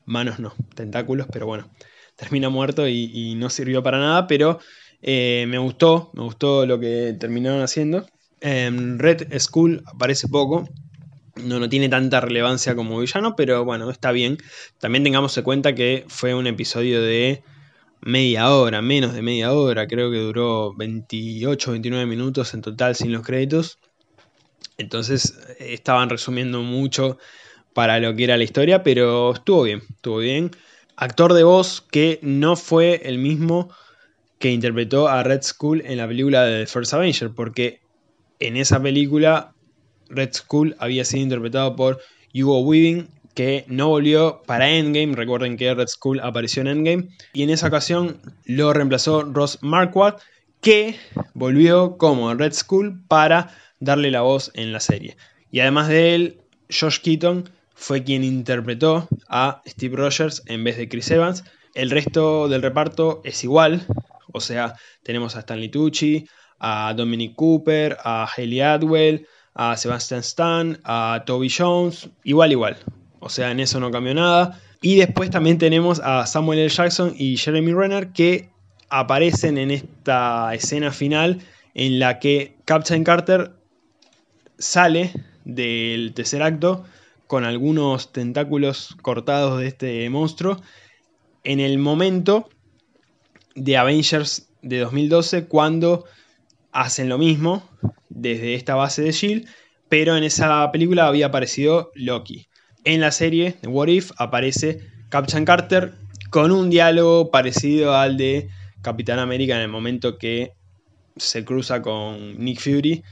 Manos 0.06 0.38
no, 0.38 0.54
tentáculos, 0.75 1.26
pero 1.33 1.47
bueno, 1.47 1.71
termina 2.16 2.49
muerto 2.49 2.88
y, 2.88 3.35
no 3.37 3.50
sirvió 3.50 3.83
para 3.83 3.99
nada, 3.99 4.26
pero 4.26 4.59
eh, 5.02 5.45
me 5.49 5.59
gustó, 5.59 6.11
me 6.14 6.23
gustó 6.23 6.64
lo 6.64 6.80
que 6.80 7.14
terminaron 7.18 7.62
haciendo. 7.62 8.06
Red 8.40 9.38
Skull 9.38 9.83
aparece 9.87 10.28
poco, 10.28 10.68
no, 11.42 11.59
no 11.59 11.68
tiene 11.68 11.88
tanta 11.88 12.21
relevancia 12.21 12.75
como 12.75 12.99
villano, 12.99 13.37
pero 13.37 13.64
bueno, 13.64 13.90
está 13.90 14.12
bien. 14.12 14.38
También 14.78 15.04
tengamos 15.04 15.37
en 15.37 15.45
cuenta 15.45 15.75
que 15.75 16.04
fue 16.09 16.35
un 16.35 16.47
episodio 16.47 17.02
de 17.02 17.42
media 18.06 18.54
hora, 18.54 18.80
menos 18.82 19.14
de 19.14 19.20
media 19.20 19.52
hora, 19.52 19.88
creo 19.88 20.12
que 20.12 20.18
duró 20.18 20.72
28, 20.76 21.72
29 21.72 22.06
minutos 22.06 22.54
en 22.54 22.62
total 22.62 22.94
sin 22.94 23.12
los 23.12 23.22
créditos. 23.22 23.80
Entonces 24.78 25.36
estaban 25.58 26.08
resumiendo 26.08 26.62
mucho 26.62 27.18
para 27.75 27.98
lo 27.98 28.14
que 28.14 28.22
era 28.22 28.36
la 28.36 28.44
historia, 28.44 28.84
pero 28.84 29.32
estuvo 29.32 29.64
bien, 29.64 29.82
estuvo 29.90 30.18
bien. 30.18 30.52
Actor 30.94 31.34
de 31.34 31.42
voz 31.42 31.80
que 31.80 32.20
no 32.22 32.54
fue 32.54 33.02
el 33.04 33.18
mismo 33.18 33.70
que 34.38 34.52
interpretó 34.52 35.08
a 35.08 35.25
Red 35.25 35.42
Skull 35.42 35.82
en 35.84 35.96
la 35.96 36.06
película 36.06 36.44
de 36.44 36.60
The 36.60 36.66
First 36.70 36.94
Avenger, 36.94 37.32
porque 37.34 37.80
en 38.38 38.56
esa 38.56 38.80
película 38.80 39.52
Red 40.10 40.32
Skull 40.32 40.76
había 40.78 41.04
sido 41.04 41.25
interpretado 41.25 41.75
por 41.75 42.00
Hugo 42.32 42.60
Weaving, 42.60 43.08
que 43.37 43.66
no 43.69 43.88
volvió 43.88 44.43
para 44.47 44.71
Endgame. 44.71 45.14
Recuerden 45.14 45.59
que 45.59 45.73
Red 45.73 45.88
Skull 45.88 46.21
apareció 46.21 46.62
en 46.62 46.69
Endgame. 46.69 47.09
Y 47.35 47.43
en 47.43 47.50
esa 47.50 47.69
ocasión 47.69 48.19
lo 48.47 48.73
reemplazó 48.73 49.23
Ross 49.23 49.59
Marquardt, 49.61 50.21
que 50.62 50.97
volvió 51.35 51.99
como 51.99 52.35
Red 52.35 52.55
Skull 52.55 53.02
para 53.07 53.55
darle 53.78 54.11
la 54.11 54.23
voz 54.23 54.50
en 54.55 54.73
la 54.73 54.81
serie. 54.81 55.19
Y 55.50 55.61
además 55.61 55.88
de 55.88 56.14
él, 56.14 56.40
Josh 56.71 56.99
Keaton 57.00 57.50
fue 57.75 58.02
quien 58.02 58.25
interpretó 58.25 59.07
a 59.28 59.62
Steve 59.66 59.97
Rogers 59.97 60.43
en 60.47 60.64
vez 60.64 60.78
de 60.78 60.88
Chris 60.88 61.11
Evans. 61.11 61.45
El 61.75 61.90
resto 61.90 62.49
del 62.49 62.62
reparto 62.62 63.21
es 63.23 63.45
igual, 63.45 63.87
o 64.33 64.40
sea, 64.40 64.76
tenemos 65.02 65.37
a 65.37 65.40
Stanley 65.40 65.69
Tucci, 65.69 66.26
a 66.59 66.95
Dominic 66.97 67.35
Cooper, 67.35 67.99
a 68.02 68.25
Haley 68.25 68.62
Atwell, 68.62 69.26
a 69.55 69.76
Sebastian 69.76 70.21
Stan, 70.21 70.81
a 70.85 71.23
Toby 71.26 71.50
Jones, 71.50 72.09
igual, 72.25 72.52
igual. 72.52 72.78
O 73.26 73.28
sea, 73.28 73.50
en 73.50 73.59
eso 73.59 73.80
no 73.80 73.90
cambió 73.90 74.14
nada. 74.14 74.61
Y 74.80 74.95
después 74.95 75.30
también 75.30 75.59
tenemos 75.59 76.00
a 76.00 76.26
Samuel 76.26 76.61
L. 76.61 76.68
Jackson 76.68 77.12
y 77.18 77.37
Jeremy 77.37 77.72
Renner 77.72 78.12
que 78.12 78.50
aparecen 78.88 79.59
en 79.59 79.72
esta 79.72 80.55
escena 80.55 80.92
final 80.92 81.40
en 81.74 81.98
la 81.98 82.20
que 82.20 82.55
Captain 82.64 83.03
Carter 83.03 83.50
sale 84.59 85.12
del 85.44 86.14
tercer 86.14 86.40
acto 86.40 86.85
con 87.27 87.44
algunos 87.44 88.12
tentáculos 88.12 88.96
cortados 89.03 89.59
de 89.59 89.66
este 89.66 90.09
monstruo 90.09 90.62
en 91.42 91.59
el 91.59 91.79
momento 91.79 92.48
de 93.57 93.77
Avengers 93.77 94.48
de 94.62 94.79
2012 94.79 95.46
cuando 95.46 96.05
hacen 96.70 97.09
lo 97.09 97.18
mismo 97.18 97.68
desde 98.09 98.55
esta 98.55 98.77
base 98.77 99.03
de 99.03 99.11
Shield, 99.11 99.48
pero 99.88 100.16
en 100.16 100.22
esa 100.22 100.70
película 100.70 101.09
había 101.09 101.27
aparecido 101.27 101.90
Loki. 101.96 102.46
En 102.87 103.01
la 103.01 103.11
serie 103.11 103.57
de 103.62 103.66
What 103.66 103.88
If 103.88 104.12
aparece 104.16 104.79
Captain 105.09 105.44
Carter 105.44 105.94
con 106.31 106.53
un 106.53 106.70
diálogo 106.70 107.33
parecido 107.33 107.96
al 107.96 108.16
de 108.16 108.49
Capitán 108.81 109.18
América 109.18 109.57
en 109.57 109.62
el 109.62 109.68
momento 109.68 110.18
que 110.18 110.53
se 111.16 111.44
cruza 111.44 111.83
con 111.83 112.38
Nick 112.38 112.61
Fury 112.61 113.03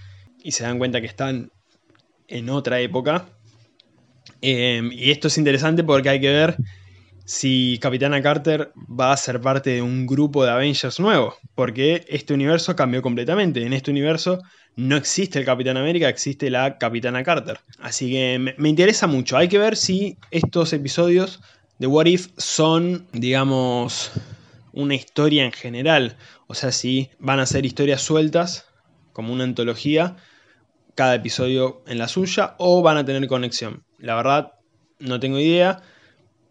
y 0.45 0.53
se 0.53 0.63
dan 0.63 0.79
cuenta 0.79 1.01
que 1.01 1.09
están 1.09 1.51
en 2.29 2.51
otra 2.51 2.79
época. 2.79 3.27
Em, 4.41 4.93
y 4.93 5.11
esto 5.11 5.27
es 5.27 5.39
interesante 5.39 5.83
porque 5.83 6.09
hay 6.09 6.21
que 6.21 6.31
ver 6.31 6.57
si 7.25 7.79
Capitana 7.81 8.23
Carter 8.23 8.73
va 8.77 9.13
a 9.13 9.17
ser 9.17 9.41
parte 9.41 9.71
de 9.71 9.83
un 9.83 10.07
grupo 10.07 10.45
de 10.45 10.51
Avengers 10.51 11.01
nuevo, 11.01 11.37
porque 11.55 12.05
este 12.09 12.35
universo 12.35 12.77
cambió 12.77 13.01
completamente. 13.01 13.65
En 13.65 13.73
este 13.73 13.91
universo 13.91 14.43
no 14.77 14.97
existe 14.97 15.39
el 15.39 15.45
Capitán 15.45 15.77
América, 15.77 16.09
existe 16.09 16.51
la 16.51 16.77
Capitana 16.79 17.23
Carter. 17.23 17.61
Así 17.79 18.11
que 18.11 18.39
me, 18.39 18.69
interesa 18.69 19.07
mucho. 19.07 19.37
Hay 19.37 19.49
que 19.49 19.59
ver 19.59 19.77
si 19.77 20.19
estos 20.31 20.73
episodios 20.73 21.41
de 21.79 21.87
What 21.87 22.07
If 22.07 22.29
son, 22.37 23.07
digamos, 23.13 24.11
una 24.73 24.95
historia 24.95 25.45
en 25.45 25.53
general. 25.53 26.17
O 26.47 26.55
sea, 26.55 26.73
si 26.73 27.11
van 27.19 27.41
a 27.41 27.47
ser 27.47 27.65
historias 27.65 28.03
sueltas, 28.03 28.67
como 29.13 29.33
una 29.33 29.45
antología, 29.45 30.17
cada 30.95 31.15
episodio 31.15 31.83
en 31.87 31.99
la 31.99 32.09
suya, 32.09 32.55
o 32.59 32.83
van 32.83 32.99
a 32.99 33.05
tener 33.05 33.27
conexión. 33.29 33.85
La 33.99 34.15
verdad, 34.15 34.53
no 34.99 35.21
tengo 35.21 35.39
idea. 35.39 35.83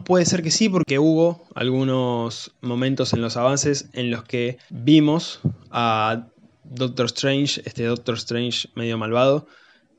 Puede 0.05 0.25
ser 0.25 0.43
que 0.43 0.51
sí, 0.51 0.69
porque 0.69 0.99
hubo 0.99 1.45
algunos 1.55 2.51
momentos 2.61 3.13
en 3.13 3.21
los 3.21 3.37
avances 3.37 3.89
en 3.93 4.11
los 4.11 4.23
que 4.23 4.57
vimos 4.69 5.39
a 5.71 6.27
Doctor 6.63 7.05
Strange, 7.05 7.61
este 7.65 7.85
Doctor 7.85 8.15
Strange 8.15 8.69
medio 8.75 8.97
malvado, 8.97 9.47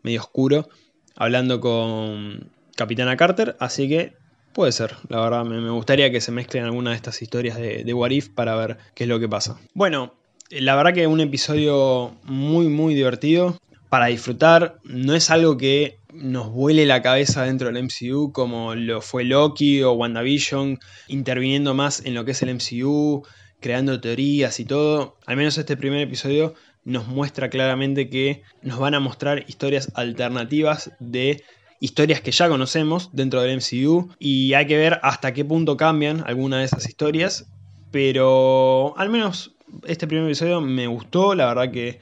medio 0.02 0.20
oscuro, 0.20 0.68
hablando 1.16 1.60
con 1.60 2.50
Capitana 2.76 3.16
Carter, 3.16 3.56
así 3.60 3.88
que 3.88 4.14
puede 4.52 4.72
ser, 4.72 4.96
la 5.08 5.20
verdad 5.20 5.44
me, 5.44 5.70
gustaría 5.70 6.10
que 6.10 6.20
se 6.20 6.32
mezclen 6.32 6.64
algunas 6.64 6.92
de 6.92 6.96
estas 6.96 7.22
historias 7.22 7.56
de, 7.56 7.84
de 7.84 7.94
What 7.94 8.10
If 8.10 8.28
para 8.28 8.56
ver 8.56 8.78
qué 8.94 9.04
es 9.04 9.08
lo 9.08 9.20
que 9.20 9.28
pasa. 9.28 9.58
Bueno, 9.74 10.14
la 10.50 10.76
verdad 10.76 10.92
que 10.92 11.06
un 11.06 11.20
episodio 11.20 12.14
muy 12.24 12.68
muy 12.68 12.94
divertido 12.94 13.58
para 13.88 14.06
disfrutar, 14.06 14.78
no 14.84 15.14
es 15.14 15.30
algo 15.30 15.56
que 15.56 15.98
nos 16.14 16.50
vuele 16.50 16.86
la 16.86 17.02
cabeza 17.02 17.42
dentro 17.42 17.70
del 17.70 17.82
MCU 17.82 18.32
como 18.32 18.74
lo 18.74 19.00
fue 19.00 19.24
Loki 19.24 19.82
o 19.82 19.92
WandaVision, 19.92 20.78
interviniendo 21.08 21.74
más 21.74 22.04
en 22.04 22.14
lo 22.14 22.24
que 22.24 22.30
es 22.30 22.42
el 22.42 22.54
MCU, 22.54 23.24
creando 23.60 24.00
teorías 24.00 24.60
y 24.60 24.64
todo. 24.64 25.16
Al 25.26 25.36
menos 25.36 25.58
este 25.58 25.76
primer 25.76 26.00
episodio 26.00 26.54
nos 26.84 27.08
muestra 27.08 27.50
claramente 27.50 28.08
que 28.08 28.42
nos 28.62 28.78
van 28.78 28.94
a 28.94 29.00
mostrar 29.00 29.44
historias 29.48 29.90
alternativas 29.94 30.92
de 31.00 31.42
historias 31.80 32.20
que 32.20 32.30
ya 32.30 32.48
conocemos 32.48 33.10
dentro 33.12 33.42
del 33.42 33.56
MCU 33.56 34.10
y 34.18 34.54
hay 34.54 34.66
que 34.66 34.78
ver 34.78 35.00
hasta 35.02 35.34
qué 35.34 35.44
punto 35.44 35.76
cambian 35.76 36.22
algunas 36.26 36.60
de 36.60 36.66
esas 36.66 36.88
historias, 36.88 37.46
pero 37.90 38.96
al 38.96 39.10
menos 39.10 39.56
este 39.86 40.06
primer 40.06 40.26
episodio 40.26 40.60
me 40.60 40.86
gustó, 40.86 41.34
la 41.34 41.46
verdad 41.46 41.72
que 41.72 42.00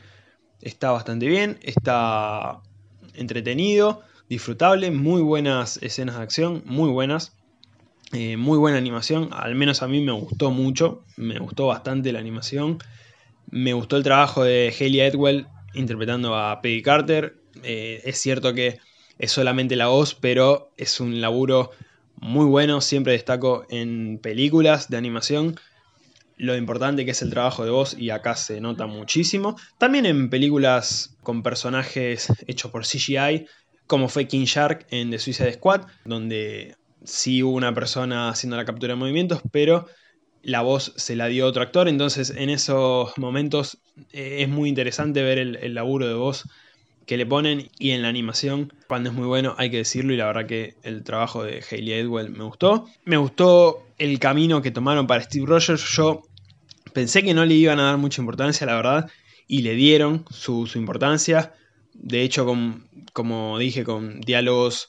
está 0.60 0.90
bastante 0.90 1.26
bien, 1.26 1.58
está 1.62 2.60
entretenido, 3.14 4.02
disfrutable, 4.28 4.90
muy 4.90 5.22
buenas 5.22 5.78
escenas 5.82 6.16
de 6.16 6.22
acción, 6.22 6.62
muy 6.64 6.90
buenas. 6.90 7.36
Eh, 8.12 8.36
muy 8.36 8.58
buena 8.58 8.76
animación, 8.76 9.30
al 9.32 9.54
menos 9.54 9.82
a 9.82 9.88
mí 9.88 10.02
me 10.02 10.12
gustó 10.12 10.50
mucho, 10.50 11.02
me 11.16 11.38
gustó 11.38 11.68
bastante 11.68 12.12
la 12.12 12.18
animación. 12.18 12.78
Me 13.50 13.72
gustó 13.72 13.96
el 13.96 14.02
trabajo 14.02 14.44
de 14.44 14.74
Haley 14.78 15.00
Edwell 15.00 15.46
interpretando 15.74 16.34
a 16.36 16.60
Peggy 16.60 16.82
Carter. 16.82 17.36
Eh, 17.62 18.02
es 18.04 18.18
cierto 18.18 18.52
que 18.54 18.80
es 19.18 19.32
solamente 19.32 19.76
la 19.76 19.88
voz, 19.88 20.14
pero 20.14 20.72
es 20.76 21.00
un 21.00 21.20
laburo 21.20 21.70
muy 22.20 22.44
bueno. 22.44 22.80
Siempre 22.80 23.12
destaco 23.12 23.64
en 23.70 24.18
películas 24.18 24.90
de 24.90 24.96
animación 24.96 25.56
lo 26.42 26.56
importante 26.56 27.04
que 27.04 27.12
es 27.12 27.22
el 27.22 27.30
trabajo 27.30 27.64
de 27.64 27.70
voz 27.70 27.96
y 27.96 28.10
acá 28.10 28.34
se 28.34 28.60
nota 28.60 28.86
muchísimo. 28.86 29.56
También 29.78 30.06
en 30.06 30.28
películas 30.28 31.16
con 31.22 31.44
personajes 31.44 32.32
hechos 32.48 32.72
por 32.72 32.84
CGI, 32.84 33.46
como 33.86 34.08
fue 34.08 34.26
King 34.26 34.44
Shark 34.44 34.84
en 34.90 35.12
The 35.12 35.20
Suicide 35.20 35.52
Squad, 35.52 35.82
donde 36.04 36.74
sí 37.04 37.44
hubo 37.44 37.54
una 37.54 37.72
persona 37.72 38.28
haciendo 38.28 38.56
la 38.56 38.64
captura 38.64 38.94
de 38.94 38.98
movimientos, 38.98 39.40
pero 39.52 39.86
la 40.42 40.62
voz 40.62 40.92
se 40.96 41.14
la 41.14 41.28
dio 41.28 41.46
otro 41.46 41.62
actor. 41.62 41.86
Entonces, 41.86 42.30
en 42.36 42.50
esos 42.50 43.16
momentos 43.18 43.78
eh, 44.12 44.38
es 44.40 44.48
muy 44.48 44.68
interesante 44.68 45.22
ver 45.22 45.38
el, 45.38 45.74
laburo 45.74 46.08
de 46.08 46.14
voz 46.14 46.48
que 47.06 47.16
le 47.16 47.24
ponen 47.24 47.68
y 47.78 47.90
en 47.90 48.02
la 48.02 48.08
animación, 48.08 48.72
cuando 48.88 49.10
es 49.10 49.14
muy 49.14 49.28
bueno, 49.28 49.54
hay 49.58 49.70
que 49.70 49.76
decirlo. 49.76 50.12
Y 50.12 50.16
la 50.16 50.26
verdad 50.26 50.46
que 50.46 50.74
el 50.82 51.04
trabajo 51.04 51.44
de 51.44 51.62
Hayley 51.70 51.92
Edwell 51.92 52.30
me 52.30 52.42
gustó. 52.42 52.88
Me 53.04 53.16
gustó 53.16 53.86
el 53.98 54.18
camino 54.18 54.60
que 54.60 54.72
tomaron 54.72 55.06
para 55.06 55.22
Steve 55.22 55.46
Rogers. 55.46 55.84
Yo 55.96 56.22
pensé 56.92 57.22
que 57.22 57.34
no 57.34 57.44
le 57.44 57.54
iban 57.54 57.80
a 57.80 57.84
dar 57.84 57.98
mucha 57.98 58.20
importancia, 58.20 58.66
la 58.66 58.76
verdad, 58.76 59.10
y 59.46 59.62
le 59.62 59.74
dieron 59.74 60.24
su, 60.30 60.68
importancia. 60.74 61.54
De 61.94 62.22
hecho, 62.22 62.46
como 63.12 63.58
dije, 63.58 63.84
con 63.84 64.20
diálogos 64.20 64.88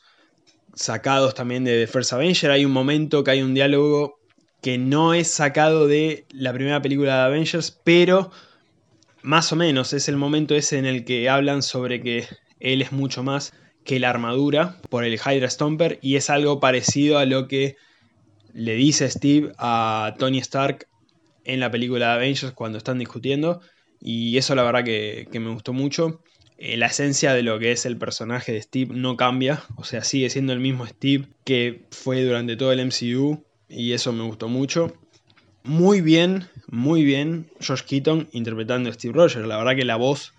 sacados 0.73 1.35
también 1.35 1.63
de 1.63 1.85
The 1.85 1.87
First 1.91 2.13
Avenger. 2.13 2.51
Hay 2.51 2.65
un 2.65 2.71
momento 2.71 3.23
que 3.23 3.31
hay 3.31 3.41
un 3.41 3.53
diálogo 3.53 4.19
que 4.61 4.77
no 4.77 5.13
es 5.13 5.27
sacado 5.27 5.87
de 5.87 6.25
la 6.31 6.53
primera 6.53 6.81
película 6.81 7.17
de 7.17 7.21
Avengers, 7.23 7.71
pero 7.83 8.31
más 9.21 9.51
o 9.51 9.55
menos 9.55 9.93
es 9.93 10.07
el 10.09 10.17
momento 10.17 10.55
ese 10.55 10.77
en 10.77 10.85
el 10.85 11.05
que 11.05 11.29
hablan 11.29 11.61
sobre 11.61 12.01
que 12.01 12.27
él 12.59 12.81
es 12.81 12.91
mucho 12.91 13.23
más 13.23 13.53
que 13.83 13.99
la 13.99 14.09
armadura 14.09 14.77
por 14.89 15.03
el 15.03 15.19
Hydra 15.19 15.49
Stomper 15.49 15.99
y 16.01 16.15
es 16.15 16.29
algo 16.29 16.59
parecido 16.59 17.17
a 17.17 17.25
lo 17.25 17.47
que 17.47 17.75
le 18.53 18.75
dice 18.75 19.09
Steve 19.09 19.51
a 19.57 20.15
Tony 20.17 20.39
Stark 20.39 20.87
en 21.45 21.59
la 21.59 21.71
película 21.71 22.07
de 22.07 22.13
Avengers 22.13 22.53
cuando 22.53 22.77
están 22.77 22.99
discutiendo 22.99 23.61
y 23.99 24.37
eso 24.37 24.53
la 24.53 24.63
verdad 24.63 24.83
que, 24.83 25.27
me 25.33 25.49
gustó 25.49 25.71
mucho. 25.71 26.21
Eh, 26.57 26.77
la 26.77 26.87
esencia 26.87 27.33
de 27.33 27.41
lo 27.41 27.57
que 27.57 27.71
es 27.71 27.85
el 27.85 27.97
personaje 27.97 28.51
de 28.51 28.61
Steve 28.61 28.93
no 28.93 29.17
cambia, 29.17 29.63
o 29.75 29.83
sea, 29.83 30.03
sigue 30.03 30.29
siendo 30.29 30.53
el 30.53 30.59
mismo 30.59 30.85
Steve 30.85 31.27
que 31.45 31.85
fue 31.91 32.23
durante 32.23 32.55
todo 32.55 32.71
el 32.71 32.79
MCU 32.79 33.43
y 33.69 33.93
eso 33.93 34.11
me 34.11 34.23
gustó 34.23 34.49
mucho. 34.49 34.93
Muy 35.63 36.01
bien, 36.01 36.47
muy 36.67 37.03
bien 37.03 37.49
Josh 37.65 37.81
Keaton 37.81 38.27
interpretando 38.33 38.89
a 38.89 38.93
Steve 38.93 39.13
Rogers, 39.13 39.47
la 39.47 39.57
verdad 39.57 39.75
que 39.75 39.85
la 39.85 39.95
voz 39.95 40.33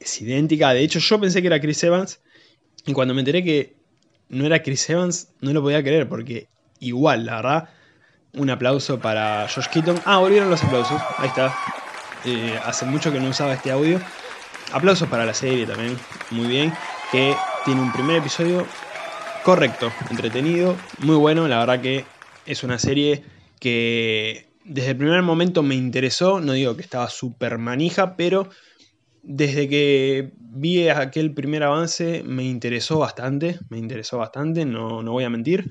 es 0.00 0.20
idéntica, 0.22 0.72
de 0.72 0.80
hecho 0.80 0.98
yo 0.98 1.20
pensé 1.20 1.42
que 1.42 1.48
era 1.48 1.60
Chris 1.60 1.82
Evans 1.84 2.20
y 2.86 2.94
cuando 2.94 3.12
me 3.12 3.20
enteré 3.20 3.44
que 3.44 3.74
no 4.28 4.46
era 4.46 4.62
Chris 4.62 4.88
Evans, 4.88 5.28
no 5.40 5.52
lo 5.52 5.62
podía 5.62 5.82
creer, 5.82 6.08
porque 6.08 6.48
igual, 6.80 7.26
la 7.26 7.36
verdad, 7.36 7.68
un 8.34 8.50
aplauso 8.50 8.98
para 8.98 9.48
Josh 9.48 9.68
Keaton. 9.68 10.00
Ah, 10.04 10.18
volvieron 10.18 10.50
los 10.50 10.62
aplausos, 10.62 11.00
ahí 11.18 11.28
está. 11.28 11.54
Eh, 12.24 12.58
hace 12.64 12.84
mucho 12.84 13.12
que 13.12 13.20
no 13.20 13.28
usaba 13.28 13.54
este 13.54 13.70
audio. 13.70 14.00
Aplausos 14.72 15.08
para 15.08 15.24
la 15.24 15.34
serie 15.34 15.66
también, 15.66 15.96
muy 16.30 16.46
bien, 16.46 16.72
que 17.10 17.34
tiene 17.64 17.80
un 17.80 17.92
primer 17.92 18.16
episodio 18.16 18.66
correcto, 19.42 19.90
entretenido, 20.10 20.76
muy 20.98 21.16
bueno, 21.16 21.48
la 21.48 21.58
verdad 21.60 21.80
que 21.80 22.04
es 22.44 22.62
una 22.64 22.78
serie 22.78 23.24
que 23.60 24.50
desde 24.64 24.90
el 24.90 24.96
primer 24.98 25.22
momento 25.22 25.62
me 25.62 25.74
interesó, 25.74 26.40
no 26.40 26.52
digo 26.52 26.76
que 26.76 26.82
estaba 26.82 27.08
súper 27.08 27.56
manija, 27.56 28.16
pero 28.16 28.50
desde 29.22 29.68
que 29.68 30.32
vi 30.38 30.88
aquel 30.88 31.34
primer 31.34 31.62
avance 31.62 32.22
me 32.24 32.44
interesó 32.44 32.98
bastante, 32.98 33.58
me 33.68 33.78
interesó 33.78 34.18
bastante, 34.18 34.64
no, 34.64 35.02
voy 35.02 35.24
a 35.24 35.30
mentir. 35.30 35.70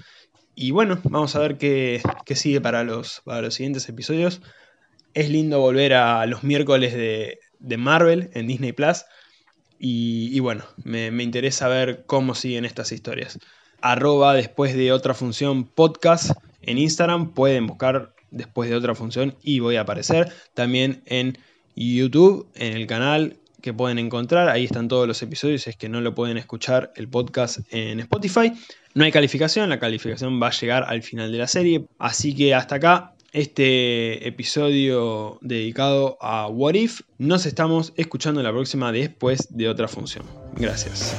Y 0.59 0.71
bueno, 0.71 0.99
vamos 1.03 1.35
a 1.35 1.39
ver 1.39 1.59
qué, 1.59 2.01
sigue 2.33 2.59
para 2.59 2.83
los, 2.83 3.21
para 3.23 3.43
los 3.43 3.53
siguientes 3.53 3.87
episodios. 3.89 4.41
Es 5.13 5.29
lindo 5.29 5.59
volver 5.59 5.93
a 5.93 6.25
los 6.25 6.43
miércoles 6.43 6.95
de, 6.95 7.77
Marvel 7.77 8.31
en 8.33 8.47
Disney 8.47 8.71
Plus. 8.71 9.05
Y, 9.77 10.39
bueno, 10.39 10.65
me, 10.83 11.11
me, 11.11 11.21
interesa 11.21 11.67
ver 11.67 12.05
cómo 12.07 12.33
siguen 12.33 12.65
estas 12.65 12.91
historias. 12.91 13.37
Arroba 13.81 14.33
después 14.33 14.75
de 14.75 14.91
otra 14.91 15.13
función 15.13 15.63
podcast 15.63 16.31
en 16.63 16.79
Instagram. 16.79 17.35
Pueden 17.35 17.67
buscar 17.67 18.15
después 18.31 18.67
de 18.67 18.77
otra 18.77 18.95
función 18.95 19.35
y 19.43 19.59
voy 19.59 19.75
a 19.75 19.81
aparecer. 19.81 20.33
También 20.55 21.03
en 21.05 21.37
YouTube, 21.75 22.47
en 22.55 22.75
el 22.75 22.87
canal 22.87 23.37
que 23.61 23.73
pueden 23.73 23.99
encontrar. 23.99 24.49
Ahí 24.49 24.65
están 24.65 24.87
todos 24.87 25.07
los 25.07 25.21
episodios. 25.21 25.67
Es 25.67 25.75
que 25.75 25.89
no 25.89 26.01
lo 26.01 26.15
pueden 26.15 26.37
escuchar 26.37 26.91
el 26.95 27.07
podcast 27.07 27.59
en 27.71 27.99
Spotify. 27.99 28.53
No 28.93 29.03
hay 29.03 29.11
calificación, 29.11 29.69
la 29.69 29.79
calificación 29.79 30.41
va 30.41 30.47
a 30.47 30.51
llegar 30.51 30.85
al 30.87 31.03
final 31.03 31.31
de 31.31 31.37
la 31.37 31.47
serie. 31.47 31.85
Así 31.99 32.35
que 32.35 32.55
hasta 32.55 32.75
acá 32.75 33.13
este 33.31 34.27
episodio 34.27 35.37
dedicado 35.41 36.17
a 36.21 36.47
What 36.47 36.73
If. 36.73 37.01
Nos 37.17 37.45
estamos 37.45 37.93
escuchando 37.95 38.41
la 38.41 38.51
próxima 38.51 38.91
después 38.91 39.47
de 39.55 39.69
otra 39.69 39.87
función. 39.87 40.25
Gracias. 40.55 41.15